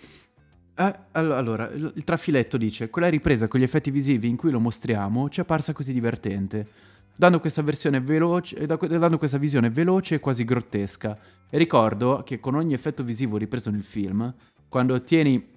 [0.77, 4.51] Eh, allo- allora, il il trafiletto dice quella ripresa con gli effetti visivi in cui
[4.51, 6.67] lo mostriamo ci è apparsa così divertente,
[7.15, 11.17] dando questa veloce, da- dando questa visione veloce e quasi grottesca.
[11.49, 14.35] E ricordo che con ogni effetto visivo ripreso nel film,
[14.69, 15.53] quando ottieni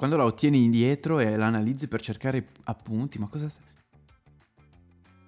[0.00, 3.50] quando la ottieni indietro e la analizzi per cercare appunti, ma cosa...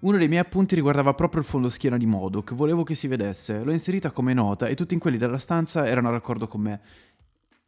[0.02, 3.62] Uno dei miei appunti riguardava proprio il fondo schiena di Modok, volevo che si vedesse,
[3.62, 6.80] l'ho inserita come nota e tutti in quelli della stanza erano d'accordo con me.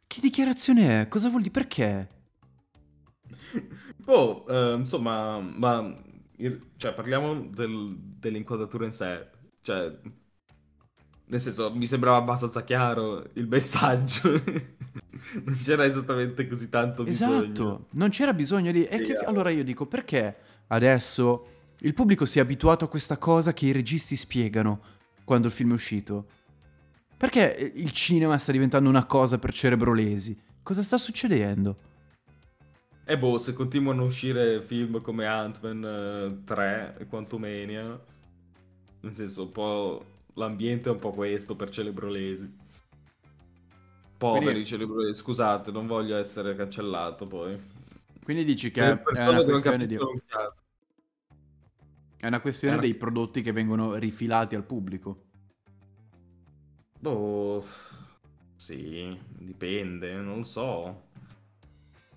[0.05, 1.07] Che dichiarazione è?
[1.07, 1.53] Cosa vuol dire?
[1.53, 2.09] Perché?
[4.03, 5.97] Boh, eh, insomma, ma
[6.75, 9.27] cioè, parliamo del- dell'inquadratura in sé.
[9.61, 9.97] Cioè,
[11.27, 14.29] nel senso, mi sembrava abbastanza chiaro il messaggio.
[15.41, 17.43] non c'era esattamente così tanto bisogno.
[17.43, 18.83] Esatto, non c'era bisogno di...
[18.83, 19.05] E che...
[19.05, 19.29] Spiegato.
[19.29, 20.35] Allora io dico, perché
[20.67, 24.81] adesso il pubblico si è abituato a questa cosa che i registi spiegano
[25.23, 26.27] quando il film è uscito?
[27.17, 30.39] Perché il cinema sta diventando una cosa per cerebrolesi?
[30.61, 31.77] Cosa sta succedendo?
[33.05, 38.03] E boh, se continuano a uscire film come Ant-Man eh, 3 e Quantumania,
[39.01, 42.63] nel senso, un po' l'ambiente è un po' questo per celebrolesi.
[44.17, 47.73] Poveri Quindi- celebrolesi, scusate, non voglio essere cancellato poi.
[48.23, 49.95] Quindi dici che è persone una che non questione, di...
[49.95, 50.63] un cazzo.
[52.25, 55.25] È una questione È una- dei prodotti che vengono rifilati al pubblico.
[56.99, 57.63] Boh,
[58.55, 61.03] sì, dipende, non lo so.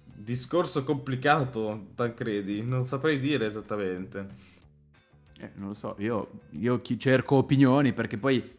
[0.05, 4.47] Discorso complicato, Tancredi, non saprei dire esattamente.
[5.41, 8.57] Eh, non lo so, io, io cerco opinioni perché poi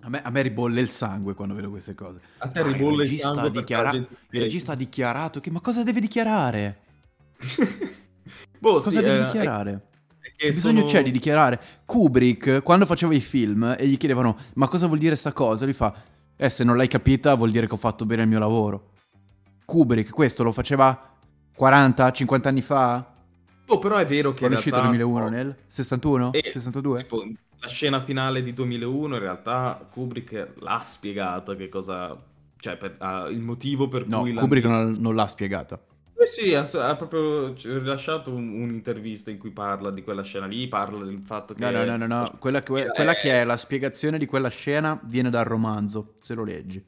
[0.00, 2.20] a me, a me ribolle il sangue quando vedo queste cose.
[2.38, 5.50] A te Ah, il ribolle il regista sangue dichiara- Il regista ha dichiarato che...
[5.50, 6.80] Ma cosa deve dichiarare?
[8.58, 9.87] Boh, Cosa sì, deve eh, dichiarare?
[10.38, 11.60] Che bisogno sono- c'è di dichiarare?
[11.84, 15.64] Kubrick, quando faceva i film e gli chiedevano ma cosa vuol dire sta cosa?
[15.64, 15.92] Lui fa,
[16.36, 18.90] eh se non l'hai capita vuol dire che ho fatto bene il mio lavoro.
[19.64, 20.98] Kubrick questo lo faceva
[21.54, 23.12] 40, 50 anni fa?
[23.66, 25.28] Boh, però è vero che Quando è uscito nel realtà, 2001?
[25.28, 26.32] Nel 61?
[26.32, 26.98] Eh, 62?
[27.02, 27.22] tipo,
[27.60, 32.16] la scena finale di 2001 in realtà Kubrick l'ha spiegata che cosa...
[32.60, 34.32] Cioè, per- ah, il motivo per No, cui...
[34.32, 35.78] Kubrick l'ambiente- non, non l'ha spiegata.
[36.20, 40.66] Eh sì, ha, ha proprio rilasciato un- un'intervista in cui parla di quella scena lì,
[40.66, 41.60] parla del fatto che...
[41.60, 42.32] No, no, no, no, no.
[42.40, 46.34] Quella, che, Eh, quella che è la spiegazione di quella scena viene dal romanzo, se
[46.34, 46.84] lo leggi.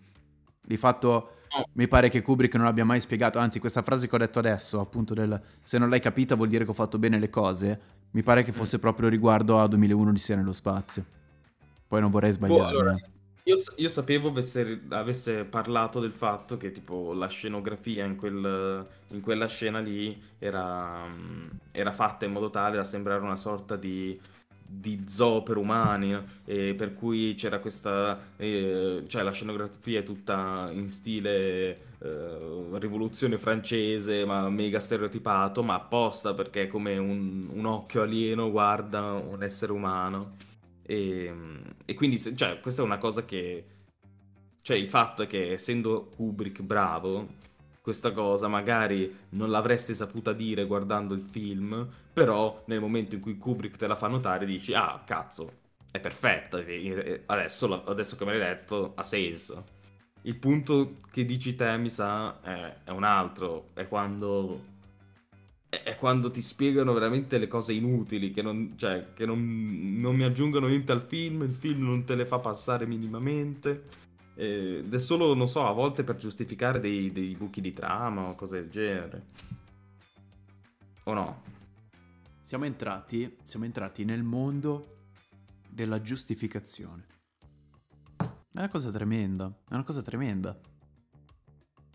[0.61, 1.65] Di fatto, No.
[1.73, 4.79] mi pare che Kubrick non abbia mai spiegato, anzi questa frase che ho detto adesso,
[4.79, 7.81] appunto del se non l'hai capita vuol dire che ho fatto bene le cose,
[8.13, 11.05] mi pare che fosse proprio riguardo a 2001 di Sia nello spazio.
[11.89, 12.69] Poi non vorrei Boh, sbagliare.
[12.69, 13.03] allora, eh.
[13.51, 19.21] Io, io sapevo avesse, avesse parlato del fatto che tipo la scenografia in, quel, in
[19.21, 21.07] quella scena lì era,
[21.71, 24.19] era fatta in modo tale da sembrare una sorta di
[24.73, 30.71] di zoo per umani, e per cui c'era questa, eh, cioè la scenografia è tutta
[30.73, 37.65] in stile eh, rivoluzione francese, ma mega stereotipato, ma apposta perché è come un, un
[37.67, 40.37] occhio alieno guarda un essere umano.
[40.91, 41.33] E,
[41.85, 43.65] e quindi, cioè, questa è una cosa che,
[44.61, 47.29] cioè il fatto è che essendo Kubrick bravo,
[47.81, 53.39] questa cosa, magari non l'avresti saputa dire guardando il film, però nel momento in cui
[53.39, 55.59] Kubrick te la fa notare dici, ah, cazzo,
[55.93, 56.59] è perfetta,
[57.27, 59.65] adesso, adesso che me l'hai detto ha senso.
[60.23, 64.70] Il punto che dici te, mi sa, è, è un altro, è quando
[65.71, 70.25] è quando ti spiegano veramente le cose inutili, che, non, cioè, che non, non, mi
[70.25, 74.09] aggiungono niente al film, il film non te le fa passare minimamente.
[74.35, 78.35] Ed è solo, non so, a volte per giustificare dei, dei buchi di trama o
[78.35, 79.27] cose del genere.
[81.05, 81.43] O no?
[82.43, 84.97] Siamo entrati, siamo entrati nel mondo
[85.69, 87.07] della giustificazione.
[88.17, 90.59] È una cosa tremenda, è una cosa tremenda.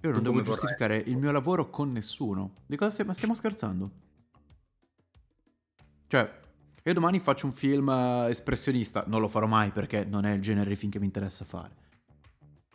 [0.01, 1.11] Io non devo giustificare vorrei?
[1.13, 2.55] il mio lavoro con nessuno.
[2.65, 3.91] Di cosa stiamo, stiamo scherzando?
[6.07, 6.43] Cioè,
[6.83, 10.41] io domani faccio un film uh, espressionista, non lo farò mai perché non è il
[10.41, 11.83] genere di film che mi interessa fare.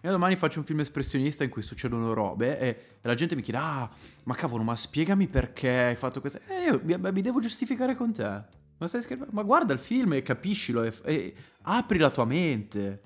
[0.02, 3.60] Io domani faccio un film espressionista in cui succedono robe e, la gente mi chiede,
[3.60, 3.90] ah,
[4.24, 6.40] ma cavolo, ma spiegami perché hai fatto questo.
[6.46, 8.58] E io mi, mi devo giustificare con te.
[8.78, 9.32] Ma, stai scherzando?
[9.32, 13.02] ma guarda il film e capiscilo e, e apri la tua mente.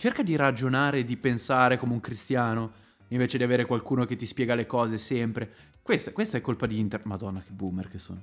[0.00, 2.72] Cerca di ragionare, di pensare come un cristiano,
[3.08, 5.52] invece di avere qualcuno che ti spiega le cose sempre.
[5.82, 7.06] Questa, questa è colpa di internet.
[7.06, 8.18] Madonna, che boomer che sono.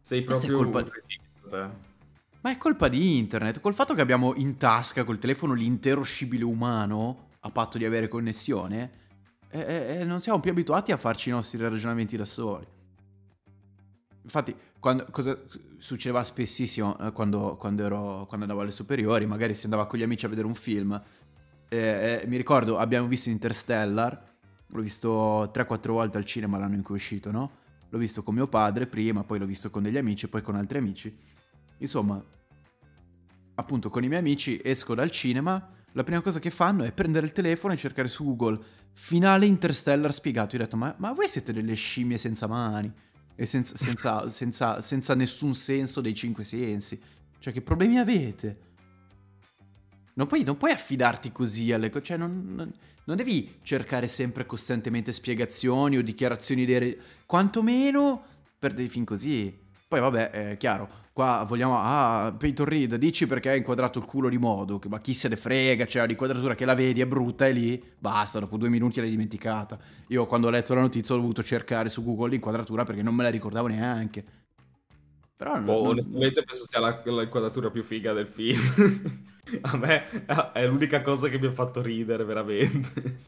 [0.00, 0.90] Sei proprio è colpa di...
[2.42, 3.58] Ma è colpa di internet.
[3.58, 8.06] Col fatto che abbiamo in tasca col telefono l'intero scibile umano, a patto di avere
[8.06, 8.90] connessione,
[9.48, 12.66] e, e non siamo più abituati a farci i nostri ragionamenti da soli.
[14.24, 15.38] Infatti, quando, cosa
[15.78, 20.02] succedeva spessissimo eh, quando, quando, ero, quando andavo alle superiori, magari si andava con gli
[20.02, 21.00] amici a vedere un film.
[21.68, 24.34] Eh, eh, mi ricordo, abbiamo visto Interstellar,
[24.66, 27.62] l'ho visto 3-4 volte al cinema l'anno in cui è uscito, no?
[27.90, 30.78] L'ho visto con mio padre prima, poi l'ho visto con degli amici, poi con altri
[30.78, 31.16] amici.
[31.78, 32.22] Insomma,
[33.56, 37.26] appunto con i miei amici esco dal cinema, la prima cosa che fanno è prendere
[37.26, 38.58] il telefono e cercare su Google
[38.94, 40.56] finale Interstellar spiegato.
[40.56, 42.92] Io ho detto, ma, ma voi siete delle scimmie senza mani?
[43.36, 47.00] E senza, senza, senza, senza nessun senso dei cinque sensi.
[47.38, 48.58] Cioè, che problemi avete?
[50.14, 52.72] Non puoi, non puoi affidarti così alle cose, cioè non, non,
[53.04, 56.78] non, devi cercare sempre costantemente spiegazioni o dichiarazioni dei...
[56.78, 56.98] Re...
[57.26, 58.24] Quantomeno
[58.58, 59.62] per dei film così.
[59.86, 61.78] Poi vabbè, è chiaro, Qua vogliamo...
[61.78, 64.80] Ah, Peyton Reed, dici perché hai inquadrato il culo di modo.
[64.88, 68.40] Ma chi se ne frega, cioè l'inquadratura che la vedi è brutta e lì basta,
[68.40, 69.78] dopo due minuti l'hai dimenticata.
[70.08, 73.22] Io quando ho letto la notizia ho dovuto cercare su Google l'inquadratura perché non me
[73.22, 74.24] la ricordavo neanche.
[75.36, 78.60] Però non, oh, onestamente penso sia la, l'inquadratura più figa del film.
[79.62, 83.18] A me è l'unica cosa che mi ha fatto ridere veramente.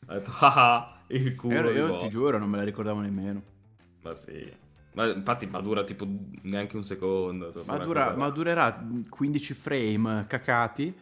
[0.08, 1.70] Ho detto, ah, il culo.
[1.70, 3.42] Io, io ti giuro, non me la ricordavo nemmeno.
[4.02, 4.62] Ma sì.
[4.94, 6.06] Ma infatti ma dura tipo
[6.42, 7.52] neanche un secondo.
[7.66, 10.94] Ma, dura, ma durerà 15 frame cacati.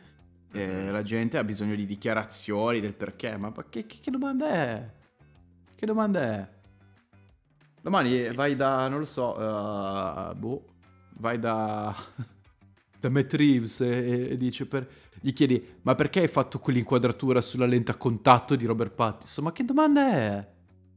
[0.55, 0.93] Mm-hmm.
[0.93, 3.36] la gente ha bisogno di dichiarazioni del perché.
[3.36, 4.90] Ma che, che, che domanda è?
[5.74, 6.49] Che domanda è?
[7.82, 8.34] Domani sì.
[8.34, 10.64] vai da, non lo so, uh, boh,
[11.18, 11.93] vai da,
[13.01, 14.88] da Matt Reeves e, e dice per,
[15.20, 19.45] gli chiedi, ma perché hai fatto quell'inquadratura sulla lente a contatto di Robert Pattinson?
[19.45, 20.51] Ma che domanda è?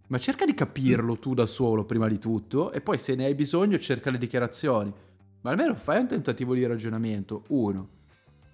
[0.07, 3.35] Ma cerca di capirlo tu da solo prima di tutto e poi se ne hai
[3.35, 4.93] bisogno cerca le dichiarazioni.
[5.41, 7.89] Ma almeno fai un tentativo di ragionamento, uno.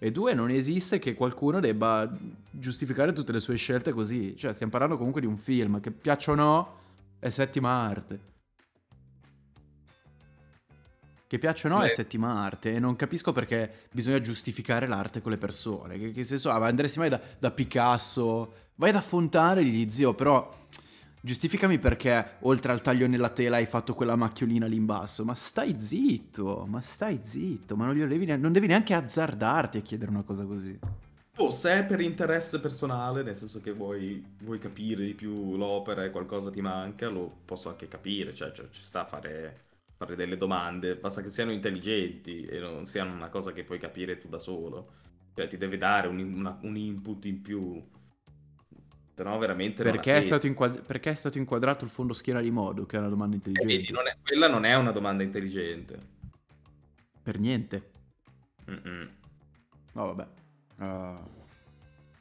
[0.04, 2.12] E due, non esiste che qualcuno debba
[2.50, 4.36] giustificare tutte le sue scelte così.
[4.36, 6.76] Cioè, stiamo parlando comunque di un film, che piaccia o no,
[7.20, 8.20] è settima arte.
[11.28, 11.86] Che piaccia o no, Beh.
[11.86, 12.74] è settima arte.
[12.74, 16.00] E non capisco perché bisogna giustificare l'arte con le persone.
[16.00, 16.56] Che, che senso ha?
[16.56, 18.54] andresti mai da, da Picasso?
[18.76, 20.52] Vai da Fontana e gli dici, zio, però
[21.24, 25.24] Giustificami perché oltre al taglio nella tela hai fatto quella macchiolina lì in basso.
[25.24, 30.10] Ma stai zitto, ma stai zitto, ma non, devi, non devi neanche azzardarti a chiedere
[30.10, 30.80] una cosa così.
[31.38, 36.04] Oh, se è per interesse personale, nel senso che vuoi, vuoi capire di più l'opera
[36.04, 39.62] e qualcosa ti manca, lo posso anche capire, cioè, cioè ci sta a fare,
[39.96, 44.18] fare, delle domande, basta che siano intelligenti e non siano una cosa che puoi capire
[44.18, 45.00] tu da solo.
[45.34, 47.82] Cioè ti deve dare un, una, un input in più
[49.22, 52.52] se no veramente perché è, stato inquadra- perché è stato inquadrato il fondo schiena di
[52.52, 52.86] modo?
[52.86, 53.74] Che è una domanda intelligente.
[53.74, 56.00] Eh, vedi, non è, quella non è una domanda intelligente.
[57.22, 57.92] Per niente.
[58.70, 59.10] Mm-mm.
[59.94, 60.28] No, vabbè.
[60.78, 61.20] Uh,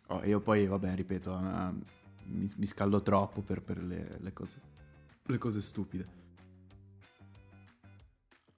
[0.08, 1.72] oh, io poi, vabbè, ripeto, uh,
[2.24, 4.60] mi, mi, scaldo troppo per, per le, le, cose,
[5.22, 6.06] le cose stupide.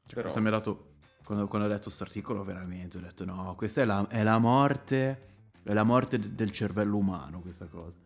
[0.04, 0.22] Cioè, Però...
[0.22, 0.90] Questo mi ha dato...
[1.24, 4.38] Quando, quando ho letto questo articolo, veramente, ho detto no, questa è la, è la
[4.38, 5.30] morte...
[5.64, 7.96] È la morte del cervello umano, questa cosa.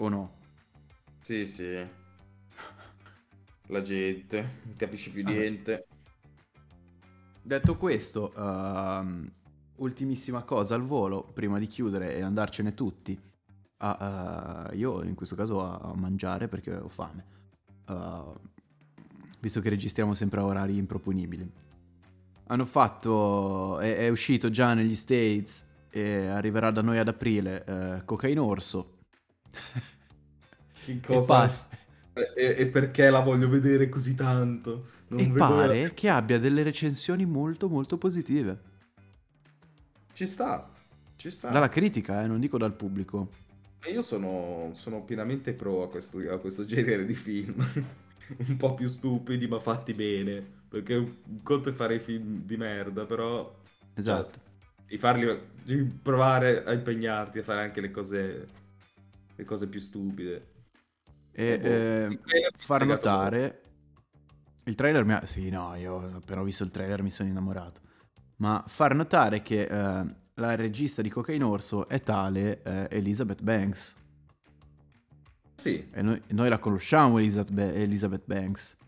[0.00, 0.38] O no?
[1.20, 1.86] Sì, sì.
[3.66, 5.86] La gente, non capisci più niente.
[7.42, 9.30] Detto questo, uh,
[9.76, 13.18] ultimissima cosa al volo, prima di chiudere e andarcene tutti.
[13.78, 17.24] Uh, uh, io in questo caso a, mangiare perché ho fame.
[17.86, 18.34] Uh,
[19.40, 21.50] visto che registriamo sempre a orari improponibili.
[22.46, 28.04] Hanno fatto, è, è uscito già negli States e arriverà da noi ad aprile uh,
[28.06, 28.98] Cocaine Orso.
[30.84, 31.50] che cosa?
[32.12, 34.86] E, e, e, perché la voglio vedere così tanto?
[35.08, 35.88] Non e pare la...
[35.90, 38.68] che abbia delle recensioni molto molto positive.
[40.12, 40.68] Ci sta,
[41.16, 41.50] ci sta.
[41.50, 43.30] Dalla critica, eh, non dico dal pubblico.
[43.90, 47.54] Io sono, sono pienamente pro a questo, a questo genere di film.
[48.46, 50.58] un po' più stupidi ma fatti bene.
[50.68, 53.52] Perché un conto è fare i film di merda, però...
[53.94, 54.38] Esatto.
[54.38, 55.42] Cioè, di farli,
[56.02, 58.48] provare a impegnarti a fare anche le cose,
[59.40, 60.52] le cose più stupide.
[61.32, 62.18] E boh, eh,
[62.58, 63.62] far notare
[64.64, 65.24] il trailer mi ha...
[65.24, 67.80] Sì, no, io appena ho visto il trailer mi sono innamorato.
[68.36, 73.96] Ma far notare che eh, la regista di Cocaine Orso è tale eh, Elizabeth Banks.
[75.56, 75.88] Sì.
[75.90, 78.78] E noi, noi la conosciamo Elizabeth, Elizabeth, Banks.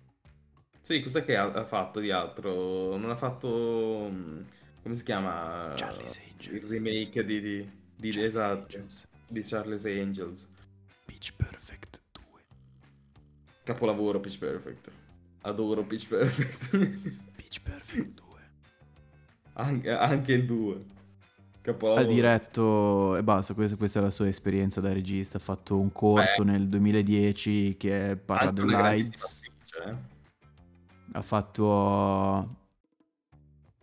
[0.80, 2.96] Sì, cos'è che ha, ha, fatto di altro?
[2.96, 4.08] Non ha fatto...
[4.10, 4.40] Mm,
[4.82, 5.72] come si chiama?
[5.76, 6.62] Charlie's Angels.
[6.62, 7.40] Il remake di...
[7.40, 9.06] di, di esatto, Angels.
[9.32, 10.46] Di Charlie's Angels.
[11.06, 12.22] Pitch Perfect 2.
[13.64, 14.90] Capolavoro Pitch Perfect.
[15.40, 16.76] Adoro Pitch Perfect.
[17.36, 18.26] Pitch Perfect 2.
[19.54, 20.78] Anche, anche il 2.
[21.64, 25.38] Ha diretto e basta, questa, questa, è la sua esperienza da regista.
[25.38, 29.50] Ha fatto un corto Beh, nel 2010 che parla dell'AIDS.
[29.86, 29.94] Eh?
[31.12, 32.56] Ha fatto.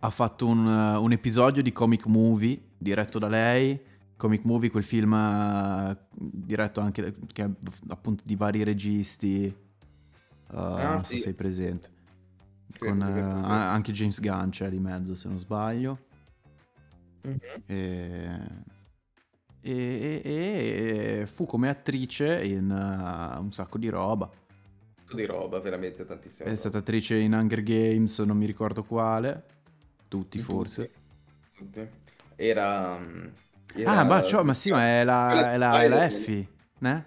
[0.01, 3.87] Ha fatto un, un, episodio di comic movie diretto da lei.
[4.19, 7.49] Comic movie, quel film uh, diretto anche che,
[7.87, 9.45] appunto di vari registi.
[10.51, 11.89] Uh, ah, non so se sei presente.
[12.77, 15.99] Con, uh, anche James Gunn c'è di mezzo, se non sbaglio.
[17.25, 17.61] Mm-hmm.
[17.65, 18.39] E,
[19.61, 20.21] e,
[21.21, 24.29] e, fu come attrice in uh, un sacco di roba.
[25.13, 26.43] Di roba, veramente tantissima.
[26.43, 26.59] È roba.
[26.59, 29.45] stata attrice in Hunger Games, non mi ricordo quale.
[30.09, 30.91] Tutti, in forse.
[31.55, 31.87] Tutti.
[32.35, 33.27] Era, mm,
[33.75, 33.91] era...
[33.91, 36.47] Ah, ma, cioè, ma sì, ma è la, è la, è la Effie,
[36.79, 37.05] né?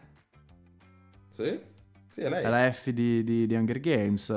[1.30, 1.60] Sì?
[2.08, 2.44] Sì, è lei.
[2.44, 4.28] È la F di, di, di Hunger Games.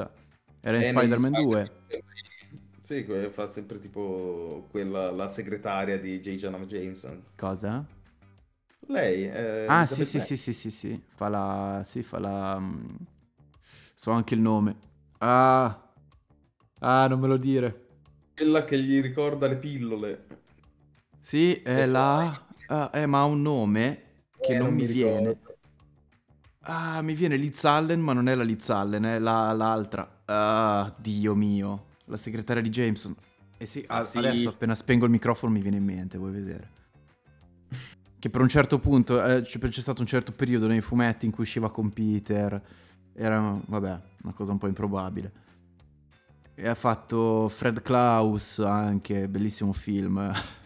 [0.62, 1.72] Era in è Spider-Man 2.
[2.82, 6.36] Sì, fa sempre tipo quella, la segretaria di J.
[6.36, 7.24] Jonah Jameson.
[7.36, 7.86] Cosa?
[8.88, 9.26] Lei.
[9.26, 11.04] Eh, ah, sì, sì, sì, sì, sì, sì.
[11.16, 11.82] Fa la...
[11.84, 12.56] Sì, fa la...
[12.56, 12.98] Um...
[13.96, 14.76] So anche il nome.
[15.18, 15.92] Ah.
[16.80, 17.88] Ah, non me lo dire.
[18.36, 20.26] Quella che gli ricorda le pillole.
[21.26, 22.40] Sì, è la...
[22.68, 24.04] Uh, eh, ma ha un nome
[24.40, 25.40] che eh, non, non, mi, mi viene.
[26.60, 30.22] Ah, mi viene Liz Allen, ma non è la Liz Allen, è la, l'altra.
[30.26, 31.86] Ah, Dio mio.
[32.06, 33.16] La segretaria di Jameson.
[33.58, 36.70] Eh sì, ah, sì, adesso appena spengo il microfono mi viene in mente, vuoi vedere?
[38.20, 41.44] Che per un certo punto, eh, c'è stato un certo periodo nei fumetti in cui
[41.44, 42.62] usciva con Peter.
[43.14, 45.32] Era, vabbè, una cosa un po' improbabile.
[46.54, 50.32] E ha fatto Fred Klaus anche, bellissimo film.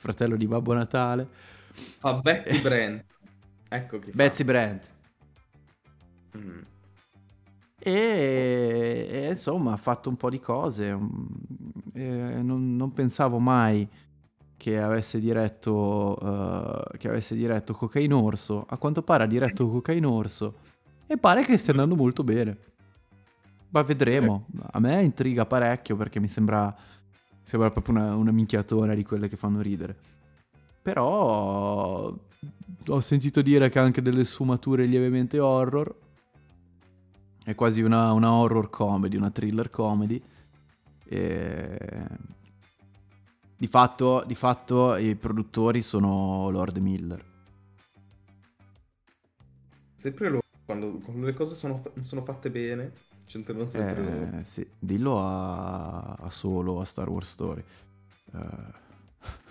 [0.00, 1.28] Fratello di Babbo Natale.
[1.98, 3.04] Fa Betty Brand.
[3.68, 4.90] Ecco chi Betsy Brandt.
[6.38, 6.60] Mm.
[7.78, 10.98] E, e, insomma ha fatto un po' di cose.
[11.92, 13.86] E non, non, pensavo mai
[14.56, 18.64] che avesse diretto, uh, che avesse diretto Cocaine Orso.
[18.70, 20.54] A quanto pare ha diretto Cocaine Orso.
[21.06, 22.56] E pare che stia andando molto bene.
[23.68, 24.46] Ma vedremo.
[24.70, 26.74] A me intriga parecchio perché mi sembra,
[27.42, 29.96] sembra proprio una, una minchiatona di quelle che fanno ridere.
[30.82, 32.16] Però
[32.86, 35.94] ho sentito dire che ha anche delle sfumature lievemente horror.
[37.44, 40.22] È quasi una, una horror comedy, una thriller comedy.
[41.04, 42.28] E...
[43.56, 47.22] Di fatto, di fatto i produttori sono Lord Miller.
[49.94, 52.92] Sempre loro, quando, quando le cose sono, sono fatte bene,
[53.30, 54.44] c'entrano sempre eh.
[54.44, 57.62] Sì, dillo a, a Solo, a Star Wars Story.
[58.32, 58.72] Uh...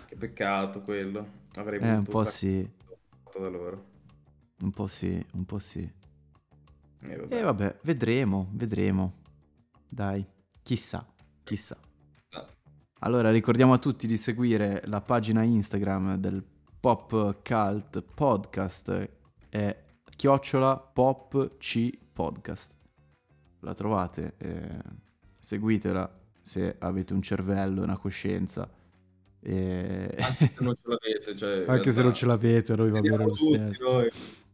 [0.06, 1.38] Che peccato quello.
[1.54, 2.68] Avrei eh, un po' sì
[3.38, 3.86] da loro.
[4.60, 5.90] Un po' sì, un po' sì.
[7.02, 7.38] E vabbè.
[7.38, 9.22] E vabbè, vedremo, vedremo.
[9.88, 10.26] Dai,
[10.62, 11.06] chissà,
[11.42, 11.78] chissà.
[12.98, 16.44] Allora, ricordiamo a tutti di seguire la pagina Instagram del
[16.78, 19.10] Pop Cult Podcast,
[19.48, 19.84] è
[20.16, 22.79] chiocciola pop c podcast.
[23.60, 24.78] La trovate, eh,
[25.38, 26.10] seguitela
[26.42, 28.68] se avete un cervello e una coscienza.
[29.40, 30.14] E...
[30.18, 33.02] Anche se non ce l'avete, cioè, Anche se realtà, non ce l'avete, a noi va
[33.02, 33.84] bene lo stesso.
[33.84, 34.10] noi.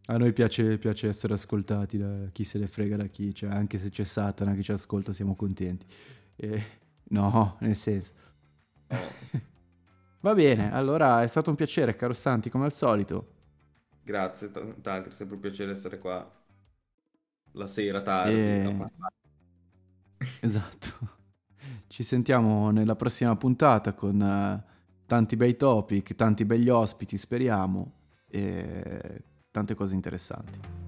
[0.08, 3.78] A noi piace, piace essere ascoltati da chi se ne frega da chi, cioè anche
[3.78, 5.86] se c'è Satana che ci ascolta siamo contenti.
[6.36, 8.12] E- No, nel senso.
[10.20, 13.32] Va bene, allora è stato un piacere, caro Santi, come al solito.
[14.02, 16.28] Grazie, Tanker, è sempre un piacere essere qua
[17.56, 18.34] la sera tardi.
[18.34, 19.14] E- a parlare.
[20.40, 21.14] Esatto.
[21.88, 24.64] Ci sentiamo nella prossima puntata con eh,
[25.06, 27.92] tanti bei topic, tanti begli ospiti, speriamo,
[28.28, 30.85] e tante cose interessanti.